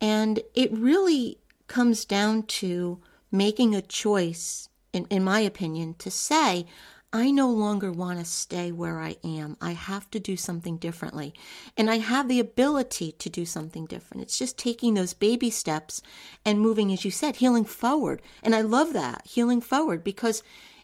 And 0.00 0.40
it 0.54 0.72
really 0.72 1.38
comes 1.66 2.04
down 2.04 2.44
to 2.44 3.00
making 3.32 3.74
a 3.74 3.82
choice, 3.82 4.68
in, 4.92 5.06
in 5.10 5.24
my 5.24 5.40
opinion, 5.40 5.94
to 5.98 6.10
say, 6.10 6.66
I 7.14 7.30
no 7.30 7.48
longer 7.48 7.92
want 7.92 8.18
to 8.18 8.24
stay 8.24 8.72
where 8.72 8.98
I 8.98 9.14
am. 9.22 9.56
I 9.60 9.70
have 9.70 10.10
to 10.10 10.18
do 10.18 10.36
something 10.36 10.78
differently. 10.78 11.32
And 11.76 11.88
I 11.88 11.98
have 11.98 12.26
the 12.26 12.40
ability 12.40 13.12
to 13.12 13.30
do 13.30 13.46
something 13.46 13.86
different. 13.86 14.24
It's 14.24 14.36
just 14.36 14.58
taking 14.58 14.94
those 14.94 15.14
baby 15.14 15.48
steps 15.48 16.02
and 16.44 16.58
moving, 16.58 16.92
as 16.92 17.04
you 17.04 17.12
said, 17.12 17.36
healing 17.36 17.66
forward. 17.66 18.20
And 18.42 18.52
I 18.52 18.62
love 18.62 18.92
that, 18.94 19.24
healing 19.28 19.60
forward, 19.60 20.02
because 20.02 20.42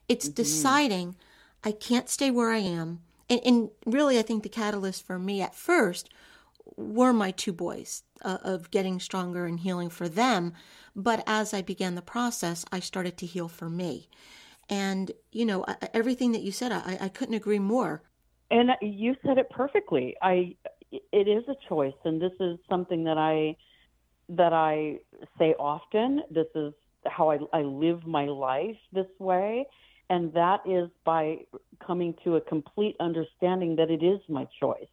it's 0.09 0.27
mm-hmm. 0.27 0.35
deciding 0.35 1.17
I 1.65 1.73
can't 1.73 2.09
stay 2.09 2.31
where 2.31 2.53
I 2.53 2.59
am. 2.59 3.01
And, 3.29 3.41
and, 3.45 3.71
really, 3.85 4.17
I 4.17 4.23
think 4.23 4.45
the 4.45 4.49
catalyst 4.49 5.05
for 5.05 5.19
me 5.19 5.43
at 5.43 5.57
first 5.57 6.11
were 6.77 7.13
my 7.13 7.33
two 7.33 7.53
boys 7.53 8.05
uh, 8.23 8.39
of 8.43 8.71
getting 8.71 9.01
stronger 9.01 9.47
and 9.47 9.59
healing 9.59 9.91
for 9.91 10.09
them. 10.09 10.53
But 10.95 11.25
as 11.27 11.53
I 11.53 11.61
began 11.61 11.97
the 11.97 12.03
process, 12.03 12.65
I 12.71 12.79
started 12.79 13.17
to 13.19 13.27
heal 13.27 13.49
for 13.49 13.69
me. 13.69 14.09
And, 14.71 15.11
you 15.33 15.45
know, 15.45 15.65
everything 15.93 16.33
that 16.33 16.43
you 16.43 16.53
said, 16.53 16.71
I, 16.71 16.97
I 17.00 17.09
couldn't 17.09 17.35
agree 17.35 17.59
more. 17.59 18.03
And 18.53 18.71
you 18.81 19.17
said 19.27 19.37
it 19.37 19.50
perfectly. 19.50 20.17
I, 20.23 20.55
it 20.91 21.29
is 21.29 21.45
a 21.49 21.57
choice. 21.69 21.95
And 22.05 22.23
this 22.23 22.33
is 22.39 22.57
something 22.69 23.05
that 23.05 23.19
I, 23.19 23.57
that 24.29 24.53
I 24.53 25.00
say 25.39 25.55
often. 25.59 26.23
This 26.31 26.47
is 26.55 26.73
how 27.07 27.31
I, 27.31 27.39
I 27.53 27.62
live 27.62 28.07
my 28.07 28.27
life 28.27 28.77
this 28.93 29.07
way. 29.19 29.67
And 30.09 30.33
that 30.35 30.61
is 30.67 30.89
by 31.05 31.39
coming 31.85 32.15
to 32.25 32.37
a 32.37 32.41
complete 32.41 32.97
understanding 33.00 33.77
that 33.77 33.91
it 33.91 34.05
is 34.05 34.21
my 34.29 34.47
choice. 34.61 34.89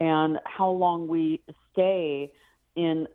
And 0.00 0.38
how 0.44 0.70
long 0.70 1.06
we 1.06 1.40
stay 1.72 2.32
in 2.74 3.06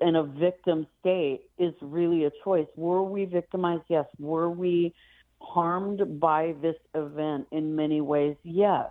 in 0.00 0.16
a 0.16 0.22
victim 0.22 0.86
state 1.00 1.42
is 1.58 1.74
really 1.80 2.24
a 2.24 2.30
choice. 2.44 2.66
Were 2.76 3.02
we 3.02 3.24
victimized? 3.24 3.84
Yes. 3.88 4.06
Were 4.18 4.50
we 4.50 4.94
harmed 5.40 6.20
by 6.20 6.54
this 6.62 6.76
event 6.94 7.46
in 7.52 7.76
many 7.76 8.00
ways? 8.00 8.36
Yes. 8.42 8.86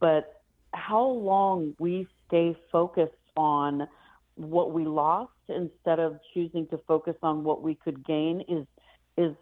But 0.00 0.42
how 0.74 1.06
long 1.06 1.74
we 1.78 2.06
stay 2.26 2.56
focused 2.70 3.12
on 3.36 3.88
what 4.34 4.72
we 4.72 4.84
lost 4.84 5.32
instead 5.48 5.98
of 5.98 6.18
choosing 6.34 6.66
to 6.68 6.78
focus 6.86 7.16
on 7.22 7.42
what 7.42 7.62
we 7.62 7.74
could 7.74 8.04
gain 8.04 8.42
is 8.48 8.66
is 9.16 9.34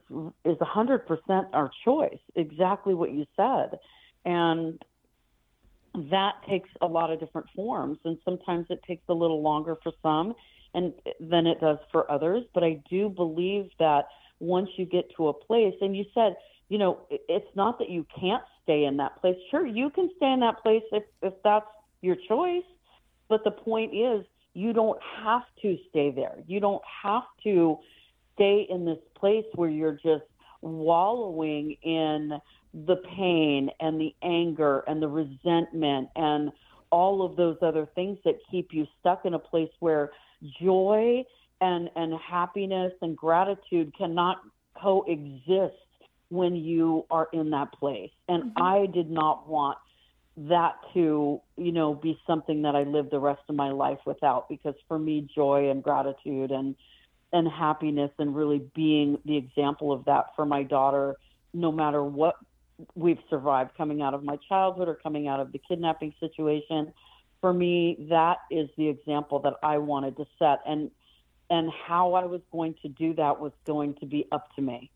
is 0.45 0.57
a 0.61 0.65
hundred 0.65 1.07
percent 1.07 1.49
our 1.53 1.71
choice. 1.85 2.19
Exactly 2.37 2.95
what 2.95 3.11
you 3.11 3.27
said, 3.37 3.79
and 4.25 4.81
that 6.11 6.35
takes 6.49 6.69
a 6.81 6.87
lot 6.87 7.11
of 7.11 7.21
different 7.21 7.47
forms, 7.55 7.99
and 8.05 8.19
sometimes 8.25 8.67
it 8.71 8.81
takes 8.87 9.05
a 9.09 9.15
little 9.15 9.43
longer 9.43 9.77
for 9.83 9.93
some, 10.03 10.35
and 10.75 10.93
than 11.21 11.47
it 11.47 11.61
does 11.61 11.79
for 11.93 12.11
others. 12.11 12.45
But 12.53 12.65
I 12.65 12.83
do 12.91 13.09
believe 13.09 13.71
that 13.79 14.07
once 14.41 14.69
you 14.77 14.87
get 14.87 15.11
to 15.17 15.29
a 15.29 15.33
place, 15.33 15.75
and 15.81 15.97
you 15.97 16.05
said, 16.15 16.37
you 16.69 16.79
know, 16.79 17.01
it's 17.11 17.55
not 17.55 17.79
that 17.79 17.91
you 17.91 18.05
can't 18.19 18.43
stay 18.63 18.85
in 18.85 18.97
that 18.97 19.21
place. 19.21 19.37
Sure, 19.51 19.67
you 19.67 19.91
can 19.91 20.11
stay 20.17 20.33
in 20.33 20.41
that 20.41 20.63
place 20.63 20.83
if 20.93 21.05
if 21.23 21.35
that's 21.45 21.67
your 22.01 22.17
choice, 22.29 22.65
but 23.29 23.45
the 23.45 23.51
point 23.51 23.95
is, 23.95 24.25
you 24.55 24.73
don't 24.73 24.99
have 25.23 25.43
to 25.63 25.77
stay 25.91 26.11
there. 26.11 26.37
You 26.47 26.61
don't 26.61 26.83
have 27.03 27.25
to 27.45 27.79
stay 28.35 28.67
in 28.69 28.85
this 28.85 28.99
place 29.15 29.45
where 29.55 29.71
you're 29.71 29.99
just 30.03 30.25
wallowing 30.61 31.77
in 31.83 32.33
the 32.87 32.97
pain 33.17 33.71
and 33.81 34.01
the 34.01 34.15
anger 34.23 34.83
and 34.89 35.01
the 35.01 35.09
resentment 35.09 36.09
and 36.17 36.51
all 36.91 37.25
of 37.25 37.37
those 37.37 37.57
other 37.63 37.89
things 37.95 38.19
that 38.25 38.35
keep 38.51 38.69
you 38.73 38.87
stuck 39.01 39.25
in 39.25 39.35
a 39.35 39.39
place 39.39 39.71
where 39.79 40.11
joy 40.61 41.23
and 41.61 41.89
and 41.95 42.15
happiness 42.15 42.93
and 43.01 43.17
gratitude 43.17 43.93
cannot 43.97 44.39
coexist 44.81 45.75
when 46.31 46.57
you 46.57 47.07
are 47.11 47.29
in 47.33 47.51
that 47.51 47.73
place 47.73 48.11
and 48.29 48.43
mm-hmm. 48.43 48.63
i 48.63 48.87
did 48.87 49.09
not 49.09 49.49
want 49.49 49.79
that 50.37 50.75
to 50.93 51.41
you 51.57 51.71
know 51.71 51.95
be 51.95 52.19
something 52.27 52.63
that 52.63 52.75
i 52.75 52.83
live 52.83 53.09
the 53.11 53.19
rest 53.19 53.43
of 53.49 53.55
my 53.55 53.71
life 53.71 53.99
without 54.05 54.49
because 54.49 54.75
for 54.89 54.99
me 54.99 55.29
joy 55.33 55.71
and 55.71 55.83
gratitude 55.83 56.51
and 56.51 56.75
and 57.33 57.49
happiness 57.49 58.11
and 58.19 58.35
really 58.35 58.63
being 58.75 59.17
the 59.25 59.37
example 59.37 59.93
of 59.93 60.05
that 60.07 60.27
for 60.35 60.45
my 60.45 60.65
daughter 60.65 61.15
no 61.53 61.71
matter 61.71 62.03
what 62.03 62.35
we've 62.95 63.19
survived 63.31 63.71
coming 63.77 64.03
out 64.03 64.15
of 64.15 64.23
my 64.23 64.37
childhood 64.49 64.89
or 64.89 64.95
coming 64.95 65.29
out 65.29 65.41
of 65.41 65.53
the 65.53 65.61
kidnapping 65.69 66.13
situation 66.21 66.93
for 67.41 67.53
me 67.53 68.07
that 68.09 68.39
is 68.51 68.71
the 68.79 68.89
example 68.89 69.39
that 69.41 69.55
I 69.63 69.79
wanted 69.79 70.17
to 70.17 70.25
set 70.39 70.61
and 70.67 70.91
and 71.51 71.71
how 71.87 72.15
I 72.15 72.25
was 72.25 72.41
going 72.51 72.75
to 72.81 72.89
do 72.89 73.13
that 73.15 73.39
was 73.39 73.53
going 73.67 73.97
to 73.97 74.07
be 74.07 74.27
up 74.33 74.49
to 74.57 74.63
me. 74.63 74.91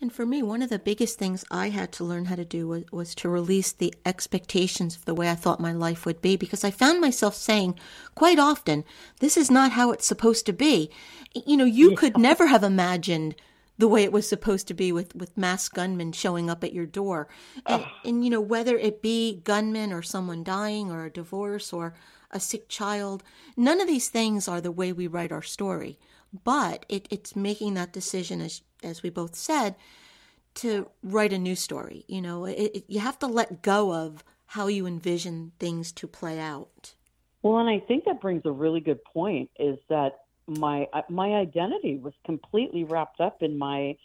And 0.00 0.12
for 0.12 0.26
me, 0.26 0.42
one 0.42 0.60
of 0.60 0.68
the 0.68 0.78
biggest 0.78 1.18
things 1.18 1.46
I 1.50 1.70
had 1.70 1.92
to 1.92 2.04
learn 2.04 2.26
how 2.26 2.34
to 2.36 2.44
do 2.44 2.68
was, 2.68 2.84
was 2.92 3.14
to 3.16 3.28
release 3.28 3.72
the 3.72 3.94
expectations 4.04 4.96
of 4.96 5.06
the 5.06 5.14
way 5.14 5.30
I 5.30 5.34
thought 5.34 5.60
my 5.60 5.72
life 5.72 6.04
would 6.04 6.20
be 6.20 6.36
because 6.36 6.62
I 6.62 6.70
found 6.70 7.00
myself 7.00 7.34
saying 7.34 7.78
quite 8.14 8.38
often, 8.38 8.84
This 9.20 9.36
is 9.36 9.50
not 9.50 9.72
how 9.72 9.90
it's 9.90 10.06
supposed 10.06 10.46
to 10.46 10.52
be. 10.52 10.90
You 11.46 11.56
know, 11.56 11.64
you 11.64 11.90
yeah. 11.90 11.96
could 11.96 12.18
never 12.18 12.48
have 12.48 12.62
imagined 12.62 13.34
the 13.78 13.88
way 13.88 14.02
it 14.02 14.12
was 14.12 14.28
supposed 14.28 14.66
to 14.68 14.74
be 14.74 14.90
with, 14.92 15.14
with 15.14 15.38
mass 15.38 15.68
gunmen 15.68 16.12
showing 16.12 16.50
up 16.50 16.64
at 16.64 16.72
your 16.72 16.86
door. 16.86 17.28
And, 17.64 17.86
and, 18.04 18.24
you 18.24 18.30
know, 18.30 18.40
whether 18.40 18.76
it 18.76 19.00
be 19.00 19.40
gunmen 19.44 19.92
or 19.92 20.02
someone 20.02 20.42
dying 20.42 20.90
or 20.90 21.04
a 21.04 21.10
divorce 21.10 21.72
or 21.72 21.94
a 22.32 22.40
sick 22.40 22.68
child, 22.68 23.22
none 23.56 23.80
of 23.80 23.86
these 23.86 24.08
things 24.08 24.48
are 24.48 24.60
the 24.60 24.72
way 24.72 24.92
we 24.92 25.06
write 25.06 25.32
our 25.32 25.42
story. 25.42 25.98
But 26.44 26.84
it, 26.88 27.06
it's 27.10 27.36
making 27.36 27.74
that 27.74 27.92
decision, 27.92 28.40
as, 28.40 28.62
as 28.82 29.02
we 29.02 29.10
both 29.10 29.34
said, 29.34 29.76
to 30.56 30.90
write 31.02 31.32
a 31.32 31.38
new 31.38 31.54
story. 31.54 32.04
You 32.08 32.20
know, 32.20 32.44
it, 32.44 32.70
it, 32.74 32.84
you 32.88 33.00
have 33.00 33.18
to 33.20 33.26
let 33.26 33.62
go 33.62 33.94
of 33.94 34.24
how 34.46 34.66
you 34.66 34.86
envision 34.86 35.52
things 35.60 35.92
to 35.92 36.08
play 36.08 36.40
out. 36.40 36.94
Well, 37.42 37.58
and 37.58 37.68
I 37.68 37.78
think 37.78 38.04
that 38.06 38.20
brings 38.20 38.42
a 38.44 38.50
really 38.50 38.80
good 38.80 39.02
point 39.04 39.50
is 39.58 39.78
that 39.88 40.22
my 40.48 40.88
uh, 40.92 41.02
my 41.08 41.34
identity 41.34 41.98
was 41.98 42.14
completely 42.24 42.84
wrapped 42.84 43.20
up 43.20 43.42
in 43.42 43.58
my 43.58 43.96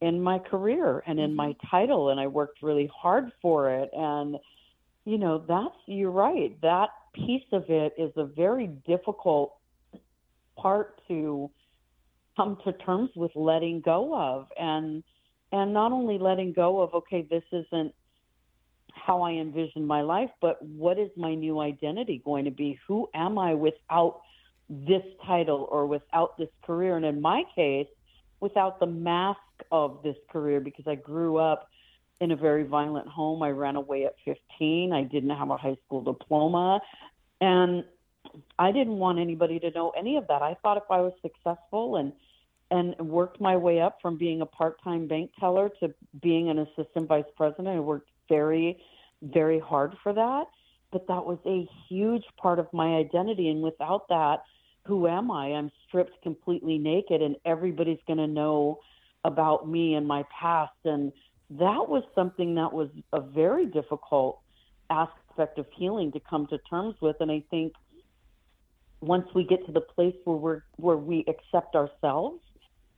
in 0.00 0.20
my 0.20 0.38
career 0.38 1.02
and 1.06 1.18
in 1.18 1.34
my 1.34 1.48
mm-hmm. 1.48 1.66
title 1.68 2.10
and 2.10 2.20
I 2.20 2.26
worked 2.26 2.62
really 2.62 2.90
hard 2.94 3.32
for 3.40 3.70
it. 3.70 3.90
And 3.92 4.36
you 5.04 5.18
know 5.18 5.44
that's 5.48 5.76
you're 5.86 6.10
right 6.10 6.60
that 6.60 6.90
piece 7.14 7.46
of 7.52 7.64
it 7.68 7.94
is 7.96 8.12
a 8.16 8.24
very 8.24 8.66
difficult 8.66 9.54
part 10.56 11.00
to 11.08 11.50
come 12.36 12.58
to 12.64 12.72
terms 12.72 13.10
with 13.16 13.30
letting 13.34 13.80
go 13.80 14.14
of. 14.14 14.48
And 14.58 15.02
and 15.52 15.72
not 15.72 15.92
only 15.92 16.18
letting 16.18 16.52
go 16.52 16.82
of 16.82 16.92
okay 16.94 17.26
this 17.28 17.44
isn't 17.52 17.94
how 18.92 19.22
I 19.22 19.32
envision 19.32 19.86
my 19.86 20.00
life 20.00 20.30
but 20.40 20.60
what 20.62 20.98
is 20.98 21.10
my 21.16 21.34
new 21.34 21.60
identity 21.60 22.20
going 22.24 22.44
to 22.44 22.50
be? 22.50 22.78
Who 22.86 23.08
am 23.14 23.38
I 23.38 23.54
without 23.54 24.20
this 24.68 25.02
title 25.26 25.68
or 25.70 25.86
without 25.86 26.36
this 26.38 26.48
career. 26.64 26.96
And 26.96 27.04
in 27.04 27.20
my 27.20 27.44
case, 27.54 27.88
without 28.40 28.80
the 28.80 28.86
mask 28.86 29.40
of 29.70 30.02
this 30.02 30.16
career, 30.30 30.60
because 30.60 30.86
I 30.86 30.94
grew 30.94 31.38
up 31.38 31.68
in 32.20 32.32
a 32.32 32.36
very 32.36 32.64
violent 32.64 33.08
home. 33.08 33.42
I 33.42 33.50
ran 33.50 33.76
away 33.76 34.06
at 34.06 34.14
15. 34.24 34.92
I 34.92 35.02
didn't 35.02 35.30
have 35.30 35.50
a 35.50 35.56
high 35.56 35.76
school 35.86 36.02
diploma. 36.02 36.80
And 37.40 37.84
I 38.58 38.72
didn't 38.72 38.98
want 38.98 39.18
anybody 39.18 39.58
to 39.60 39.70
know 39.70 39.90
any 39.90 40.16
of 40.16 40.26
that. 40.28 40.42
I 40.42 40.56
thought 40.62 40.76
if 40.76 40.90
I 40.90 41.00
was 41.00 41.12
successful 41.22 41.96
and 41.96 42.12
and 42.68 42.96
worked 42.98 43.40
my 43.40 43.56
way 43.56 43.80
up 43.80 43.98
from 44.02 44.18
being 44.18 44.40
a 44.40 44.46
part-time 44.46 45.06
bank 45.06 45.30
teller 45.38 45.70
to 45.78 45.94
being 46.20 46.50
an 46.50 46.58
assistant 46.58 47.06
vice 47.06 47.24
president, 47.36 47.68
I 47.68 47.78
worked 47.78 48.10
very 48.28 48.82
very 49.22 49.60
hard 49.60 49.94
for 50.02 50.12
that, 50.12 50.46
but 50.90 51.06
that 51.06 51.24
was 51.24 51.38
a 51.46 51.68
huge 51.88 52.24
part 52.36 52.58
of 52.58 52.66
my 52.72 52.96
identity 52.96 53.48
and 53.50 53.62
without 53.62 54.08
that, 54.08 54.42
who 54.86 55.06
am 55.06 55.30
I? 55.30 55.48
I'm 55.48 55.70
stripped 55.86 56.22
completely 56.22 56.78
naked 56.78 57.22
and 57.22 57.36
everybody's 57.44 57.98
going 58.06 58.18
to 58.18 58.26
know 58.26 58.78
about 59.24 59.68
me 59.68 59.94
and 59.94 60.06
my 60.06 60.24
past 60.38 60.72
and 60.84 61.12
that 61.50 61.88
was 61.88 62.02
something 62.14 62.54
that 62.56 62.72
was 62.72 62.88
a 63.12 63.20
very 63.20 63.66
difficult 63.66 64.40
aspect 64.90 65.58
of 65.58 65.66
healing 65.76 66.12
to 66.12 66.20
come 66.28 66.46
to 66.48 66.58
terms 66.70 66.94
with 67.00 67.16
and 67.20 67.30
I 67.30 67.42
think 67.50 67.72
once 69.00 69.26
we 69.34 69.44
get 69.44 69.64
to 69.66 69.72
the 69.72 69.80
place 69.80 70.14
where 70.24 70.36
we're 70.36 70.62
where 70.76 70.96
we 70.96 71.24
accept 71.28 71.74
ourselves 71.74 72.40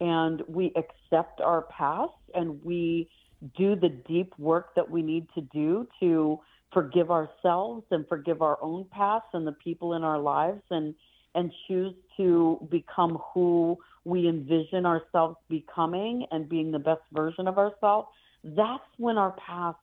and 0.00 0.42
we 0.48 0.72
accept 0.76 1.40
our 1.40 1.62
past 1.62 2.12
and 2.34 2.62
we 2.62 3.08
do 3.56 3.76
the 3.76 3.88
deep 3.88 4.32
work 4.38 4.74
that 4.74 4.88
we 4.90 5.02
need 5.02 5.26
to 5.34 5.40
do 5.40 5.86
to 6.00 6.38
forgive 6.72 7.10
ourselves 7.10 7.84
and 7.90 8.06
forgive 8.08 8.42
our 8.42 8.58
own 8.62 8.84
past 8.90 9.26
and 9.32 9.46
the 9.46 9.52
people 9.52 9.94
in 9.94 10.02
our 10.02 10.18
lives 10.18 10.62
and 10.70 10.94
and 11.38 11.52
choose 11.66 11.94
to 12.16 12.58
become 12.70 13.18
who 13.32 13.78
we 14.04 14.28
envision 14.28 14.84
ourselves 14.84 15.36
becoming 15.48 16.26
and 16.30 16.48
being 16.48 16.70
the 16.70 16.78
best 16.78 17.02
version 17.12 17.46
of 17.46 17.58
ourselves 17.58 18.08
that's 18.44 18.84
when 18.96 19.18
our 19.18 19.32
past 19.32 19.78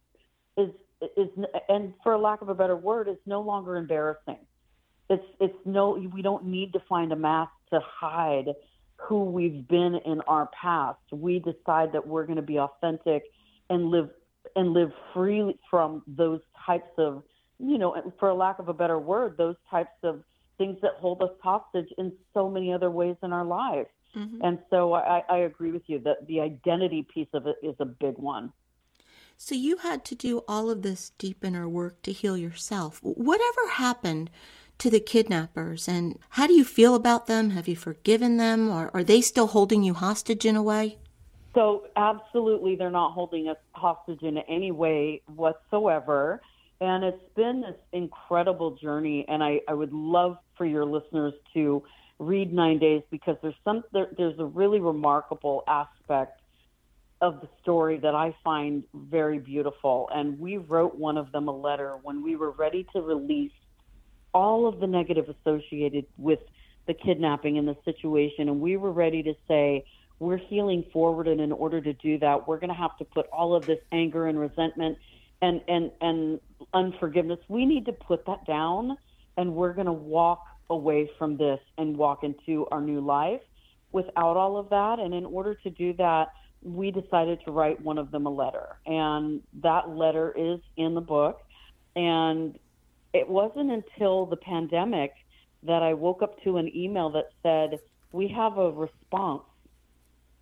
is 0.58 0.70
is 1.18 1.30
and 1.70 1.94
for 2.04 2.18
lack 2.18 2.42
of 2.42 2.50
a 2.50 2.56
better 2.56 2.76
word 2.76 3.08
is 3.08 3.18
no 3.26 3.42
longer 3.42 3.76
embarrassing. 3.76 4.40
It's 5.10 5.26
it's 5.40 5.58
no 5.66 5.92
we 6.14 6.22
don't 6.22 6.46
need 6.46 6.74
to 6.74 6.80
find 6.88 7.12
a 7.12 7.16
mask 7.16 7.52
to 7.72 7.80
hide 7.84 8.48
who 8.98 9.26
we've 9.26 9.68
been 9.68 10.00
in 10.06 10.22
our 10.22 10.50
past. 10.60 11.00
We 11.12 11.40
decide 11.40 11.92
that 11.94 12.08
we're 12.08 12.26
going 12.26 12.38
to 12.38 12.42
be 12.42 12.60
authentic 12.60 13.24
and 13.70 13.92
live 13.92 14.10
and 14.56 14.74
live 14.74 14.92
free 15.14 15.60
from 15.70 16.02
those 16.08 16.40
types 16.66 16.92
of 16.98 17.24
you 17.60 17.78
know 17.78 17.96
for 18.20 18.34
lack 18.34 18.60
of 18.60 18.70
a 18.70 18.74
better 18.74 19.00
word 19.00 19.38
those 19.38 19.56
types 19.70 19.98
of 20.04 20.24
things 20.58 20.78
that 20.82 20.92
hold 21.00 21.22
us 21.22 21.32
hostage 21.42 21.90
in 21.98 22.12
so 22.34 22.50
many 22.50 22.74
other 22.74 22.90
ways 22.90 23.16
in 23.24 23.34
our 23.34 23.46
lives 23.46 23.90
mm-hmm. 24.16 24.38
and 24.44 24.60
so 24.70 24.94
I, 24.94 25.24
I 25.30 25.38
agree 25.40 25.72
with 25.72 25.84
you 25.88 26.00
that 26.00 26.28
the 26.28 26.42
identity 26.42 27.06
piece 27.14 27.28
of 27.34 27.48
it 27.48 27.58
is 27.62 27.76
a 27.80 27.86
big 27.86 28.18
one 28.18 28.52
so 29.38 29.54
you 29.54 29.78
had 29.78 30.06
to 30.06 30.16
do 30.16 30.44
all 30.48 30.70
of 30.70 30.82
this 30.82 31.12
deep 31.18 31.44
inner 31.44 31.68
work 31.68 32.02
to 32.04 32.12
heal 32.12 32.38
yourself 32.38 33.00
whatever 33.02 33.70
happened 33.72 34.30
to 34.78 34.90
the 34.90 35.00
kidnappers 35.00 35.88
and 35.88 36.20
how 36.30 36.48
do 36.48 36.54
you 36.54 36.66
feel 36.66 36.96
about 36.96 37.28
them 37.28 37.52
have 37.52 37.68
you 37.68 37.76
forgiven 37.76 38.38
them 38.38 38.70
or 38.70 38.92
are 38.94 39.04
they 39.04 39.22
still 39.22 39.48
holding 39.48 39.84
you 39.84 39.94
hostage 39.94 40.46
in 40.46 40.56
a 40.56 40.64
way 40.64 40.98
so, 41.56 41.88
absolutely, 41.96 42.76
they're 42.76 42.92
not 42.92 43.14
holding 43.14 43.48
us 43.48 43.58
hostage 43.72 44.22
in 44.22 44.38
any 44.40 44.72
way 44.72 45.22
whatsoever. 45.26 46.42
And 46.82 47.06
it's 47.06 47.24
been 47.36 47.62
this 47.62 47.78
incredible 47.94 48.72
journey. 48.76 49.26
And 49.30 49.42
I, 49.42 49.62
I 49.70 49.74
would 49.74 49.94
love 49.94 50.38
for 50.58 50.66
your 50.66 50.86
listeners 50.86 51.34
to 51.54 51.84
read 52.20 52.54
Nine 52.54 52.80
Days 52.80 53.04
because 53.12 53.38
there's 53.42 53.56
some 53.64 53.84
there, 53.92 54.08
there's 54.18 54.40
a 54.40 54.46
really 54.46 54.80
remarkable 54.80 55.64
aspect 55.68 56.42
of 57.22 57.42
the 57.42 57.50
story 57.62 57.98
that 57.98 58.14
I 58.14 58.36
find 58.44 58.84
very 58.94 59.40
beautiful. 59.40 60.10
And 60.14 60.40
we 60.40 60.58
wrote 60.58 60.96
one 60.96 61.18
of 61.18 61.32
them 61.32 61.48
a 61.48 61.56
letter 61.56 61.98
when 62.04 62.24
we 62.24 62.36
were 62.36 62.52
ready 62.52 62.86
to 62.94 63.02
release 63.02 63.54
all 64.34 64.68
of 64.68 64.80
the 64.80 64.88
negative 64.88 65.30
associated 65.30 66.06
with 66.18 66.40
the 66.88 66.94
kidnapping 66.94 67.58
and 67.58 67.68
the 67.68 67.78
situation. 67.86 68.50
And 68.50 68.60
we 68.60 68.76
were 68.78 68.92
ready 68.92 69.24
to 69.24 69.34
say, 69.48 69.86
we're 70.20 70.38
healing 70.38 70.84
forward 70.94 71.28
and 71.28 71.42
in 71.42 71.52
order 71.52 71.82
to 71.82 71.94
do 71.94 72.18
that 72.20 72.48
we're 72.48 72.58
going 72.58 72.70
to 72.70 72.76
have 72.76 72.98
to 72.98 73.06
put 73.06 73.28
all 73.28 73.56
of 73.56 73.66
this 73.66 73.80
anger 73.92 74.28
and 74.28 74.40
resentment 74.40 74.98
and 75.42 75.62
and 75.68 75.92
and 76.02 76.40
unforgiveness 76.74 77.40
we 77.48 77.66
need 77.66 77.86
to 77.86 77.92
put 77.92 78.26
that 78.26 78.46
down 78.46 78.98
and 79.38 79.54
we're 79.54 79.74
going 79.74 79.88
to 79.88 79.94
walk 79.94 80.44
away 80.70 81.10
from 81.18 81.38
this 81.38 81.60
and 81.78 81.96
walk 81.96 82.24
into 82.24 82.66
our 82.72 82.82
new 82.82 83.02
life. 83.02 83.42
Without 83.92 84.36
all 84.36 84.58
of 84.58 84.70
that 84.70 85.00
and 85.00 85.14
in 85.14 85.26
order 85.26 85.56
to 85.56 85.70
do 85.70 85.94
that 85.94 86.30
we 86.66 86.90
decided 86.90 87.40
to 87.46 87.52
write 87.52 87.80
one 87.82 88.00
of 88.00 88.12
them 88.12 88.26
a 88.26 88.30
letter. 88.30 88.78
And 88.88 89.42
that 89.62 89.90
letter 89.90 90.34
is 90.36 90.60
in 90.76 90.96
the 90.96 91.02
book. 91.02 91.42
And 91.96 92.58
it 93.14 93.30
wasn't 93.30 93.72
until 93.72 94.26
the 94.26 94.36
pandemic 94.36 95.14
that 95.64 95.84
I 95.84 95.94
woke 95.94 96.24
up 96.24 96.42
to 96.44 96.58
an 96.58 96.76
email 96.76 97.12
that 97.12 97.30
said 97.44 97.80
we 98.12 98.28
have 98.30 98.58
a 98.58 98.72
response 98.72 99.44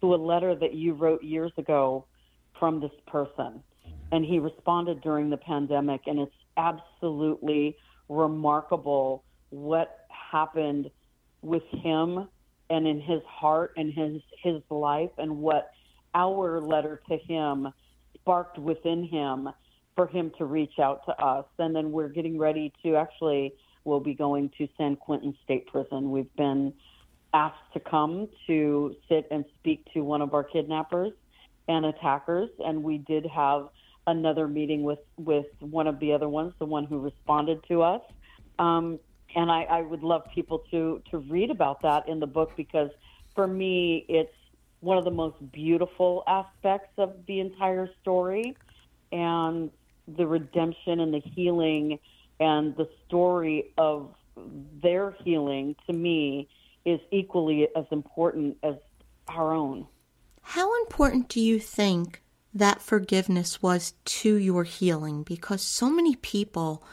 to 0.02 0.16
a 0.16 0.18
letter 0.18 0.56
that 0.56 0.74
you 0.74 0.94
wrote 0.94 1.24
years 1.24 1.52
ago 1.58 2.06
from 2.58 2.80
this 2.80 2.92
person. 3.06 3.62
And 4.12 4.24
he 4.24 4.40
responded 4.40 5.02
during 5.02 5.30
the 5.30 5.38
pandemic, 5.38 6.02
and 6.08 6.20
it's 6.20 6.36
absolutely 6.56 7.76
remarkable 8.10 9.24
what 9.50 10.06
happened 10.32 10.90
with 11.42 11.64
him 11.72 12.28
and 12.70 12.88
in 12.88 13.00
his 13.00 13.22
heart 13.28 13.74
and 13.78 13.94
his 13.94 14.22
his 14.42 14.62
life 14.70 15.12
and 15.18 15.38
what 15.38 15.72
our 16.16 16.60
letter 16.62 17.02
to 17.10 17.18
him 17.18 17.68
sparked 18.16 18.58
within 18.58 19.08
him 19.08 19.50
for 19.96 20.08
him 20.08 20.32
to 20.38 20.46
reach 20.46 20.80
out 20.80 21.02
to 21.06 21.12
us 21.24 21.46
and 21.60 21.76
then 21.76 21.92
we're 21.92 22.10
getting 22.10 22.38
ready 22.38 22.72
to 22.84 22.96
actually 22.96 23.54
we'll 23.86 24.00
be 24.00 24.14
going 24.14 24.50
to 24.58 24.68
San 24.78 24.96
Quentin 24.96 25.36
State 25.44 25.68
Prison. 25.68 26.12
We've 26.12 26.34
been 26.36 26.74
asked 27.34 27.74
to 27.74 27.80
come 27.80 28.30
to 28.48 28.96
sit 29.10 29.28
and 29.32 29.44
speak 29.60 29.86
to 29.94 30.02
one 30.02 30.22
of 30.22 30.34
our 30.34 30.44
kidnappers 30.44 31.12
and 31.68 31.86
attackers, 31.86 32.50
and 32.66 32.84
we 32.84 33.00
did 33.00 33.26
have 33.26 33.70
another 34.08 34.48
meeting 34.48 34.84
with 34.84 35.00
with 35.18 35.48
one 35.60 35.88
of 35.88 36.00
the 36.00 36.14
other 36.14 36.30
ones, 36.30 36.54
the 36.60 36.66
one 36.66 36.86
who 36.86 37.00
responded 37.00 37.64
to 37.68 37.82
us. 37.82 38.02
Um, 38.60 39.00
and 39.36 39.52
I, 39.52 39.64
I 39.64 39.82
would 39.82 40.04
love 40.04 40.24
people 40.34 40.64
to 40.72 41.02
to 41.12 41.20
read 41.20 41.50
about 41.50 41.82
that 41.82 42.08
in 42.08 42.20
the 42.20 42.28
book 42.28 42.52
because 42.56 42.92
for 43.36 43.48
me, 43.48 44.06
it's 44.08 44.34
one 44.82 44.98
of 44.98 45.06
the 45.06 45.12
most 45.12 45.36
beautiful 45.52 46.24
aspects 46.28 46.94
of 46.98 47.26
the 47.26 47.40
entire 47.40 47.90
story, 48.02 48.56
and 49.12 49.72
the 50.08 50.28
redemption 50.28 51.00
and 51.00 51.14
the 51.14 51.20
healing 51.20 52.00
and 52.40 52.76
the 52.76 52.90
story 53.08 53.74
of 53.78 54.14
their 54.82 55.16
healing 55.24 55.76
to 55.88 55.94
me 55.94 56.48
is 56.86 57.00
equally 57.12 57.68
as 57.76 57.86
important 57.92 58.58
as 58.64 58.76
our 59.28 59.54
own. 59.54 59.88
How 60.42 60.78
important 60.82 61.30
do 61.30 61.40
you 61.40 61.60
think 61.60 62.23
that 62.54 62.82
forgiveness 62.82 63.62
was 63.62 63.94
to 64.06 64.36
your 64.36 64.64
healing? 64.64 65.24
Because 65.24 65.62
so 65.62 65.90
many 65.90 66.16
people 66.16 66.84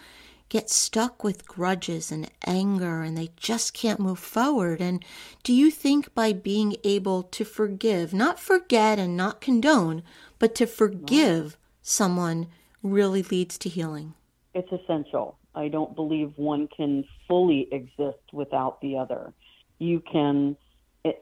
get 0.48 0.68
stuck 0.68 1.22
with 1.22 1.46
grudges 1.46 2.10
and 2.10 2.30
anger 2.44 3.02
and 3.02 3.16
they 3.16 3.30
just 3.36 3.72
can't 3.72 4.00
move 4.00 4.18
forward. 4.18 4.80
And 4.80 5.04
do 5.42 5.52
you 5.52 5.70
think 5.70 6.12
by 6.14 6.32
being 6.32 6.76
able 6.82 7.22
to 7.24 7.44
forgive, 7.44 8.12
not 8.12 8.40
forget 8.40 8.98
and 8.98 9.16
not 9.16 9.40
condone, 9.40 10.02
but 10.38 10.54
to 10.56 10.66
forgive 10.66 11.56
someone 11.82 12.48
really 12.82 13.22
leads 13.22 13.56
to 13.58 13.68
healing? 13.68 14.14
It's 14.54 14.72
essential. 14.72 15.36
I 15.54 15.68
don't 15.68 15.94
believe 15.94 16.32
one 16.36 16.68
can 16.76 17.04
fully 17.28 17.68
exist 17.70 18.32
without 18.32 18.80
the 18.80 18.96
other 18.96 19.32
you 19.80 20.00
can 20.00 20.56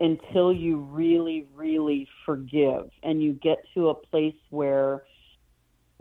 until 0.01 0.53
you 0.53 0.79
really 0.79 1.47
really 1.55 2.09
forgive 2.27 2.91
and 3.03 3.23
you 3.23 3.33
get 3.35 3.59
to 3.75 3.91
a 3.91 3.95
place 3.95 4.35
where 4.51 5.05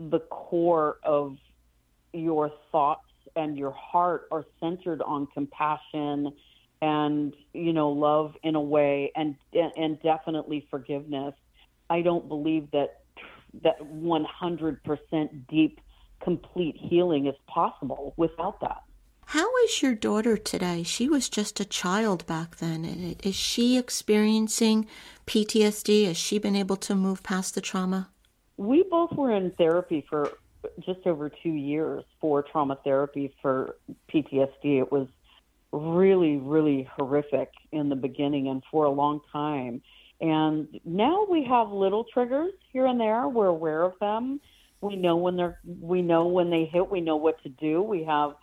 the 0.00 0.18
core 0.30 0.96
of 1.04 1.36
your 2.12 2.50
thoughts 2.72 3.04
and 3.36 3.56
your 3.56 3.70
heart 3.70 4.26
are 4.32 4.44
centered 4.60 5.00
on 5.02 5.28
compassion 5.32 6.32
and 6.82 7.34
you 7.52 7.72
know 7.72 7.90
love 7.90 8.34
in 8.42 8.54
a 8.56 8.60
way 8.60 9.12
and 9.14 9.36
and 9.52 10.00
definitely 10.02 10.66
forgiveness 10.70 11.34
i 11.90 12.00
don't 12.00 12.28
believe 12.28 12.68
that 12.72 13.00
that 13.62 13.80
100% 13.80 15.46
deep 15.48 15.80
complete 16.22 16.76
healing 16.78 17.26
is 17.26 17.34
possible 17.46 18.12
without 18.16 18.60
that 18.60 18.82
how 19.32 19.46
is 19.58 19.82
your 19.82 19.94
daughter 19.94 20.38
today? 20.38 20.82
She 20.82 21.06
was 21.06 21.28
just 21.28 21.60
a 21.60 21.64
child 21.66 22.26
back 22.26 22.56
then. 22.56 23.14
Is 23.22 23.34
she 23.34 23.76
experiencing 23.76 24.86
PTSD? 25.26 26.06
Has 26.06 26.16
she 26.16 26.38
been 26.38 26.56
able 26.56 26.76
to 26.76 26.94
move 26.94 27.22
past 27.22 27.54
the 27.54 27.60
trauma? 27.60 28.08
We 28.56 28.84
both 28.84 29.12
were 29.12 29.30
in 29.36 29.50
therapy 29.50 30.06
for 30.08 30.32
just 30.80 31.06
over 31.06 31.28
two 31.28 31.50
years 31.50 32.04
for 32.22 32.42
trauma 32.42 32.78
therapy 32.82 33.34
for 33.42 33.76
PTSD. 34.10 34.78
It 34.80 34.90
was 34.90 35.08
really, 35.72 36.38
really 36.38 36.88
horrific 36.96 37.52
in 37.70 37.90
the 37.90 37.96
beginning 37.96 38.48
and 38.48 38.62
for 38.70 38.86
a 38.86 38.90
long 38.90 39.20
time. 39.30 39.82
And 40.22 40.68
now 40.86 41.26
we 41.28 41.44
have 41.44 41.70
little 41.70 42.04
triggers 42.04 42.54
here 42.72 42.86
and 42.86 42.98
there. 42.98 43.28
We're 43.28 43.48
aware 43.48 43.82
of 43.82 43.92
them. 44.00 44.40
We 44.80 44.96
know 44.96 45.16
when 45.16 45.36
they're 45.36 45.58
we 45.82 46.00
know 46.00 46.28
when 46.28 46.48
they 46.48 46.64
hit. 46.64 46.90
We 46.90 47.02
know 47.02 47.16
what 47.16 47.42
to 47.42 47.50
do. 47.50 47.82
We 47.82 48.04
have 48.04 48.36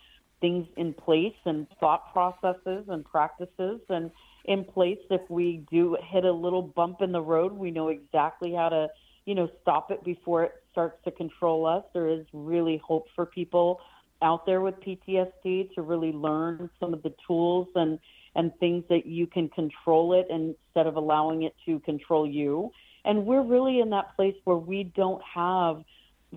things 0.46 0.68
in 0.78 0.94
place 0.94 1.34
and 1.46 1.66
thought 1.80 2.14
processes 2.14 2.86
and 2.88 3.04
practices 3.04 3.82
and 3.90 4.12
in 4.46 4.64
place. 4.64 5.00
If 5.10 5.28
we 5.28 5.66
do 5.72 5.98
hit 6.12 6.24
a 6.24 6.32
little 6.32 6.62
bump 6.62 7.02
in 7.02 7.12
the 7.12 7.22
road 7.22 7.52
we 7.52 7.72
know 7.72 7.88
exactly 7.88 8.54
how 8.54 8.70
to 8.70 8.88
you 9.26 9.34
know 9.34 9.50
stop 9.64 9.90
it 9.90 10.04
before 10.04 10.44
it 10.44 10.52
starts 10.72 10.98
to 11.06 11.10
control 11.10 11.66
us. 11.66 11.84
There 11.94 12.08
is 12.08 12.28
really 12.32 12.80
hope 12.86 13.08
for 13.16 13.26
people 13.26 13.80
out 14.22 14.46
there 14.46 14.62
with 14.62 14.76
PTSD 14.82 15.74
to 15.74 15.82
really 15.82 16.12
learn 16.12 16.70
some 16.80 16.94
of 16.94 17.02
the 17.02 17.14
tools 17.26 17.68
and 17.74 17.98
and 18.36 18.52
things 18.60 18.84
that 18.90 19.08
you 19.08 19.26
can 19.26 19.50
control 19.50 20.14
it 20.14 20.28
instead 20.30 20.86
of 20.86 20.96
allowing 20.96 21.42
it 21.42 21.56
to 21.66 21.80
control 21.80 22.30
you. 22.30 22.70
And 23.04 23.26
we're 23.26 23.42
really 23.42 23.80
in 23.80 23.90
that 23.92 24.16
place 24.16 24.36
where 24.44 24.58
we 24.58 24.84
don't 24.84 25.24
have 25.24 25.84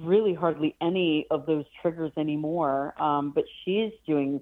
really 0.02 0.34
hardly 0.34 0.76
any 0.80 1.26
of 1.30 1.46
those 1.46 1.64
triggers 1.82 2.12
anymore. 2.16 3.00
Um, 3.00 3.30
but 3.34 3.44
she's 3.64 3.92
doing 4.06 4.40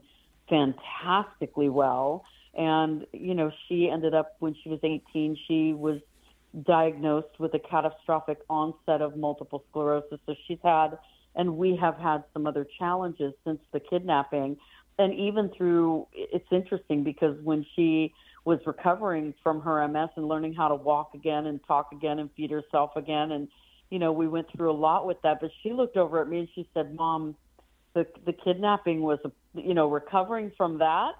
fantastically 0.48 1.68
well. 1.68 2.24
And, 2.54 3.06
you 3.12 3.34
know, 3.34 3.50
she 3.68 3.90
ended 3.90 4.14
up, 4.14 4.36
when 4.38 4.54
she 4.62 4.68
was 4.68 4.80
18, 4.82 5.36
she 5.46 5.72
was 5.72 6.00
diagnosed 6.64 7.38
with 7.38 7.52
a 7.54 7.58
catastrophic 7.58 8.38
onset 8.48 9.02
of 9.02 9.16
multiple 9.16 9.64
sclerosis. 9.70 10.18
So 10.26 10.34
she's 10.46 10.58
had, 10.62 10.98
and 11.34 11.56
we 11.56 11.76
have 11.76 11.96
had 11.96 12.24
some 12.32 12.46
other 12.46 12.66
challenges 12.78 13.34
since 13.44 13.60
the 13.72 13.80
kidnapping. 13.80 14.56
And 14.98 15.12
even 15.12 15.50
through, 15.50 16.06
it's 16.14 16.48
interesting 16.50 17.04
because 17.04 17.36
when 17.42 17.66
she 17.74 18.14
was 18.46 18.60
recovering 18.64 19.34
from 19.42 19.60
her 19.60 19.86
MS 19.86 20.08
and 20.16 20.28
learning 20.28 20.54
how 20.54 20.68
to 20.68 20.76
walk 20.76 21.10
again 21.14 21.46
and 21.46 21.60
talk 21.66 21.88
again 21.92 22.20
and 22.20 22.30
feed 22.36 22.50
herself 22.50 22.92
again 22.96 23.32
and 23.32 23.48
you 23.90 23.98
know, 23.98 24.12
we 24.12 24.26
went 24.28 24.46
through 24.56 24.70
a 24.70 24.72
lot 24.72 25.06
with 25.06 25.20
that. 25.22 25.40
But 25.40 25.50
she 25.62 25.72
looked 25.72 25.96
over 25.96 26.20
at 26.20 26.28
me 26.28 26.40
and 26.40 26.48
she 26.54 26.68
said, 26.74 26.94
"Mom, 26.94 27.36
the 27.94 28.06
the 28.24 28.32
kidnapping 28.32 29.02
was, 29.02 29.18
a, 29.24 29.30
you 29.54 29.74
know, 29.74 29.88
recovering 29.88 30.52
from 30.56 30.78
that 30.78 31.12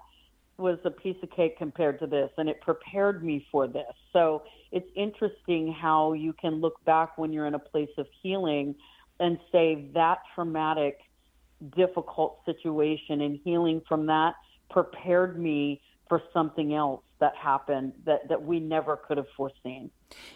was 0.57 0.79
a 0.85 0.91
piece 0.91 1.17
of 1.21 1.29
cake 1.31 1.57
compared 1.57 1.99
to 1.99 2.07
this, 2.07 2.31
and 2.37 2.49
it 2.49 2.59
prepared 2.61 3.23
me 3.23 3.45
for 3.51 3.67
this." 3.67 3.93
So 4.11 4.43
it's 4.71 4.89
interesting 4.95 5.71
how 5.71 6.13
you 6.13 6.33
can 6.33 6.55
look 6.55 6.83
back 6.85 7.17
when 7.17 7.31
you're 7.31 7.45
in 7.45 7.55
a 7.55 7.59
place 7.59 7.89
of 7.97 8.07
healing 8.21 8.75
and 9.19 9.39
say 9.51 9.89
that 9.93 10.19
traumatic, 10.35 10.99
difficult 11.75 12.39
situation 12.45 13.21
and 13.21 13.39
healing 13.43 13.81
from 13.87 14.05
that 14.07 14.35
prepared 14.69 15.39
me 15.39 15.81
for 16.07 16.21
something 16.33 16.73
else 16.73 17.01
that 17.19 17.35
happened 17.35 17.93
that, 18.05 18.27
that 18.29 18.41
we 18.41 18.59
never 18.59 18.95
could 18.95 19.17
have 19.17 19.27
foreseen. 19.35 19.89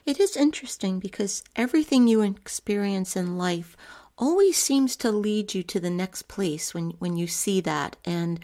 It 0.06 0.20
is 0.20 0.36
interesting 0.36 1.00
because 1.00 1.44
everything 1.56 2.08
you 2.08 2.22
experience 2.22 3.16
in 3.16 3.38
life 3.38 3.78
always 4.18 4.58
seems 4.58 4.96
to 4.98 5.12
lead 5.12 5.54
you 5.54 5.64
to 5.64 5.80
the 5.80 5.90
next 5.90 6.24
place 6.24 6.74
when, 6.74 6.92
when 7.00 7.16
you 7.16 7.28
see 7.28 7.62
that. 7.62 7.96
And 8.04 8.40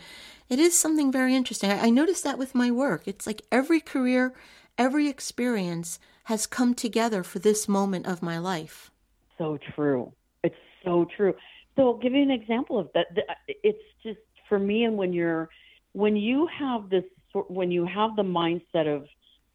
it 0.50 0.60
is 0.60 0.78
something 0.78 1.12
very 1.12 1.36
interesting. 1.36 1.72
I, 1.72 1.88
I 1.88 1.90
noticed 1.90 2.24
that 2.24 2.38
with 2.38 2.56
my 2.56 2.72
work. 2.72 3.04
It's 3.08 3.28
like 3.28 3.42
every 3.52 3.82
career, 3.82 4.34
every 4.78 5.08
experience 5.08 6.00
has 6.26 6.46
come 6.46 6.74
together 6.74 7.24
for 7.24 7.40
this 7.40 7.68
moment 7.68 8.06
of 8.06 8.22
my 8.22 8.38
life. 8.38 8.92
So 9.38 9.58
true. 9.76 10.14
It's 10.44 10.56
so 10.84 11.06
true. 11.16 11.34
So 11.76 11.84
I'll 11.84 11.98
give 11.98 12.14
you 12.14 12.22
an 12.22 12.32
example 12.32 12.80
of 12.80 12.90
that. 12.94 13.08
It's 13.48 13.78
just 14.04 14.20
for 14.50 14.58
me, 14.58 14.84
and 14.84 14.98
when 14.98 15.14
you're 15.14 15.50
when 15.98 16.16
you 16.16 16.48
have 16.60 16.92
this 16.92 17.04
when 17.48 17.72
you 17.72 17.84
have 17.84 18.16
the 18.16 18.22
mindset 18.22 18.88
of, 18.88 19.08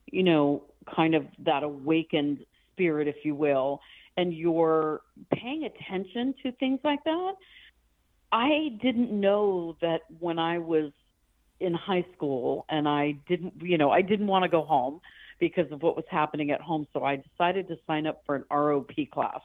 you 0.06 0.24
know, 0.24 0.64
kind 0.92 1.14
of 1.14 1.24
that 1.38 1.62
awakened 1.62 2.44
spirit, 2.72 3.06
if 3.06 3.14
you 3.24 3.36
will, 3.36 3.80
and 4.16 4.34
you're 4.34 5.02
paying 5.32 5.64
attention 5.64 6.34
to 6.42 6.50
things 6.52 6.80
like 6.82 7.02
that. 7.04 7.34
I 8.32 8.76
didn't 8.82 9.12
know 9.12 9.76
that 9.82 10.00
when 10.18 10.40
I 10.40 10.58
was 10.58 10.90
in 11.60 11.74
high 11.74 12.04
school 12.12 12.64
and 12.68 12.88
I 12.88 13.12
didn't, 13.28 13.54
you 13.62 13.78
know, 13.78 13.92
I 13.92 14.02
didn't 14.02 14.26
want 14.26 14.42
to 14.42 14.48
go 14.48 14.64
home 14.64 15.00
because 15.38 15.70
of 15.70 15.82
what 15.82 15.94
was 15.94 16.06
happening 16.10 16.50
at 16.50 16.60
home. 16.60 16.88
So 16.92 17.04
I 17.04 17.16
decided 17.16 17.68
to 17.68 17.76
sign 17.86 18.06
up 18.08 18.22
for 18.26 18.34
an 18.34 18.44
ROP 18.50 19.10
class 19.10 19.40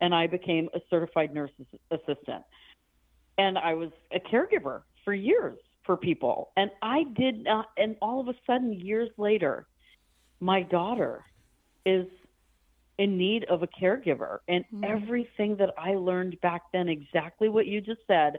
and 0.00 0.12
I 0.12 0.26
became 0.26 0.68
a 0.74 0.80
certified 0.90 1.32
nurse 1.32 1.52
assistant. 1.92 2.42
And 3.38 3.56
I 3.56 3.74
was 3.74 3.90
a 4.12 4.18
caregiver 4.18 4.82
for 5.04 5.14
years 5.14 5.58
for 5.84 5.96
people. 5.96 6.50
And 6.56 6.70
I 6.82 7.04
did 7.16 7.44
not, 7.44 7.70
and 7.76 7.96
all 8.02 8.20
of 8.20 8.28
a 8.28 8.34
sudden, 8.46 8.72
years 8.72 9.10
later, 9.16 9.66
my 10.40 10.62
daughter 10.62 11.24
is 11.84 12.06
in 12.98 13.16
need 13.16 13.44
of 13.44 13.62
a 13.62 13.66
caregiver. 13.66 14.38
And 14.46 14.64
mm-hmm. 14.66 14.84
everything 14.84 15.56
that 15.56 15.70
I 15.78 15.94
learned 15.94 16.40
back 16.40 16.62
then, 16.72 16.88
exactly 16.88 17.48
what 17.48 17.66
you 17.66 17.80
just 17.80 18.00
said, 18.06 18.38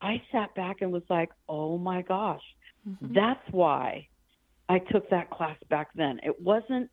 I 0.00 0.20
sat 0.30 0.54
back 0.54 0.82
and 0.82 0.92
was 0.92 1.02
like, 1.08 1.30
oh 1.48 1.78
my 1.78 2.02
gosh, 2.02 2.42
mm-hmm. 2.88 3.14
that's 3.14 3.50
why 3.50 4.08
I 4.68 4.80
took 4.80 5.08
that 5.10 5.30
class 5.30 5.56
back 5.70 5.88
then. 5.94 6.20
It 6.22 6.40
wasn't, 6.40 6.90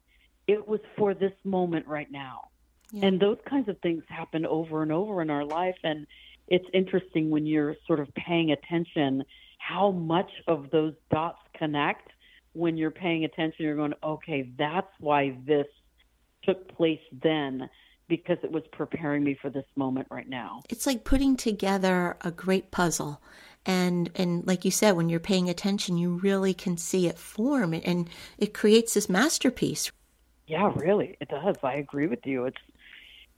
it 0.47 0.65
was 0.67 0.79
for 0.97 1.13
this 1.13 1.33
moment 1.43 1.87
right 1.87 2.09
now. 2.09 2.49
Yeah. 2.91 3.07
And 3.07 3.19
those 3.19 3.37
kinds 3.47 3.69
of 3.69 3.79
things 3.81 4.03
happen 4.07 4.45
over 4.45 4.81
and 4.81 4.91
over 4.91 5.21
in 5.21 5.29
our 5.29 5.45
life. 5.45 5.77
And 5.83 6.07
it's 6.47 6.65
interesting 6.73 7.29
when 7.29 7.45
you're 7.45 7.75
sort 7.85 7.99
of 7.99 8.13
paying 8.15 8.51
attention 8.51 9.23
how 9.59 9.91
much 9.91 10.31
of 10.47 10.71
those 10.71 10.93
dots 11.11 11.39
connect 11.55 12.09
when 12.53 12.77
you're 12.77 12.91
paying 12.91 13.25
attention. 13.25 13.65
You're 13.65 13.75
going, 13.75 13.93
okay, 14.03 14.49
that's 14.57 14.91
why 14.99 15.37
this 15.45 15.67
took 16.43 16.75
place 16.75 16.99
then 17.21 17.69
because 18.07 18.37
it 18.43 18.51
was 18.51 18.63
preparing 18.71 19.23
me 19.23 19.37
for 19.39 19.51
this 19.51 19.65
moment 19.75 20.07
right 20.09 20.27
now. 20.27 20.61
It's 20.69 20.87
like 20.87 21.03
putting 21.03 21.37
together 21.37 22.17
a 22.21 22.31
great 22.31 22.71
puzzle. 22.71 23.21
And 23.65 24.09
and 24.15 24.47
like 24.47 24.65
you 24.65 24.71
said, 24.71 24.93
when 24.93 25.09
you're 25.09 25.19
paying 25.19 25.49
attention, 25.49 25.97
you 25.97 26.15
really 26.15 26.53
can 26.53 26.75
see 26.77 27.07
it 27.07 27.19
form 27.19 27.73
and 27.73 28.09
it 28.37 28.53
creates 28.53 28.95
this 28.95 29.09
masterpiece. 29.09 29.91
Yeah, 30.47 30.71
really. 30.75 31.17
It 31.21 31.29
does. 31.29 31.55
I 31.61 31.75
agree 31.75 32.07
with 32.07 32.25
you. 32.25 32.45
It's 32.45 32.57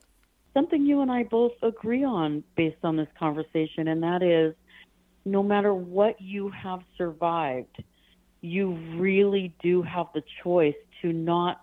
Something 0.53 0.85
you 0.85 1.01
and 1.01 1.11
I 1.11 1.23
both 1.23 1.53
agree 1.61 2.03
on 2.03 2.43
based 2.55 2.83
on 2.83 2.97
this 2.97 3.07
conversation, 3.17 3.87
and 3.87 4.03
that 4.03 4.23
is 4.23 4.55
no 5.25 5.43
matter 5.43 5.73
what 5.73 6.19
you 6.19 6.49
have 6.49 6.81
survived, 6.97 7.83
you 8.41 8.71
really 8.95 9.53
do 9.61 9.81
have 9.81 10.07
the 10.13 10.23
choice 10.43 10.75
to 11.01 11.13
not 11.13 11.61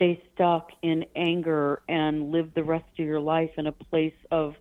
stay 0.00 0.22
stuck 0.34 0.70
in 0.80 1.04
anger 1.14 1.82
and 1.86 2.32
live 2.32 2.54
the 2.54 2.64
rest 2.64 2.86
of 2.98 3.04
your 3.04 3.20
life 3.20 3.50
in 3.58 3.66
a 3.66 3.72
place 3.72 4.14
of 4.30 4.54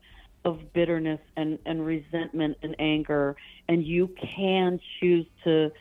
of 0.45 0.73
bitterness 0.73 1.19
and, 1.35 1.59
and 1.65 1.85
resentment 1.85 2.57
and 2.61 2.75
anger 2.79 3.35
and 3.69 3.85
you 3.85 4.09
can 4.35 4.79
choose 4.99 5.25
to 5.43 5.71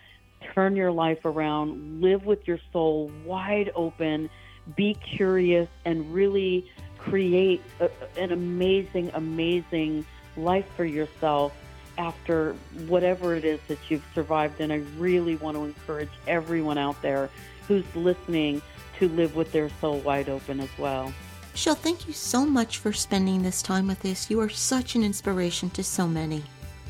turn 0.55 0.77
your 0.77 0.93
life 0.93 1.25
around 1.25 2.01
live 2.01 2.25
with 2.25 2.47
your 2.47 2.59
soul 2.73 3.11
wide 3.25 3.71
open 3.75 4.31
be 4.77 4.95
curious 4.95 5.69
and 5.85 6.13
really 6.15 6.69
create 6.97 7.61
a, 7.81 7.91
an 8.17 8.31
amazing 8.31 9.11
amazing 9.15 10.05
life 10.37 10.67
for 10.77 10.85
yourself 10.85 11.53
after 11.99 12.55
whatever 12.87 13.35
it 13.35 13.45
is 13.45 13.59
that 13.67 13.79
you've 13.89 14.05
survived. 14.15 14.61
And 14.61 14.73
I 14.73 14.77
really 14.97 15.37
want 15.37 15.57
to 15.57 15.65
encourage 15.65 16.11
everyone 16.27 16.79
out 16.79 17.01
there 17.03 17.29
who's 17.67 17.85
listening 17.95 18.63
to 18.99 19.09
live 19.09 19.37
with 19.37 19.53
their 19.53 19.69
soul 19.81 19.99
wide 20.01 20.29
open 20.29 20.61
as 20.61 20.71
well. 20.79 21.13
Michelle, 21.53 21.75
thank 21.75 22.07
you 22.07 22.13
so 22.13 22.47
much 22.47 22.79
for 22.79 22.93
spending 22.93 23.43
this 23.43 23.63
time 23.63 23.89
with 23.89 24.05
us. 24.05 24.31
You 24.31 24.41
are 24.41 24.49
such 24.49 24.95
an 24.95 25.03
inspiration 25.03 25.71
to 25.71 25.83
so 25.83 26.07
many. 26.07 26.45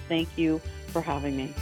Thank 0.08 0.28
you 0.36 0.60
for 0.88 1.00
having 1.00 1.36
me. 1.36 1.54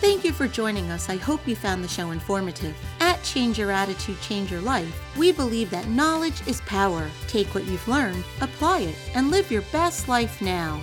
Thank 0.00 0.24
you 0.24 0.32
for 0.32 0.48
joining 0.48 0.90
us. 0.90 1.08
I 1.08 1.16
hope 1.16 1.46
you 1.46 1.54
found 1.54 1.84
the 1.84 1.88
show 1.88 2.10
informative. 2.10 2.74
At 2.98 3.22
Change 3.22 3.56
Your 3.56 3.70
Attitude, 3.70 4.20
Change 4.20 4.50
Your 4.50 4.60
Life, 4.60 5.00
we 5.16 5.30
believe 5.30 5.70
that 5.70 5.86
knowledge 5.86 6.44
is 6.48 6.60
power. 6.62 7.08
Take 7.28 7.54
what 7.54 7.66
you've 7.66 7.86
learned, 7.86 8.24
apply 8.40 8.80
it, 8.80 8.96
and 9.14 9.30
live 9.30 9.52
your 9.52 9.62
best 9.70 10.08
life 10.08 10.42
now. 10.42 10.82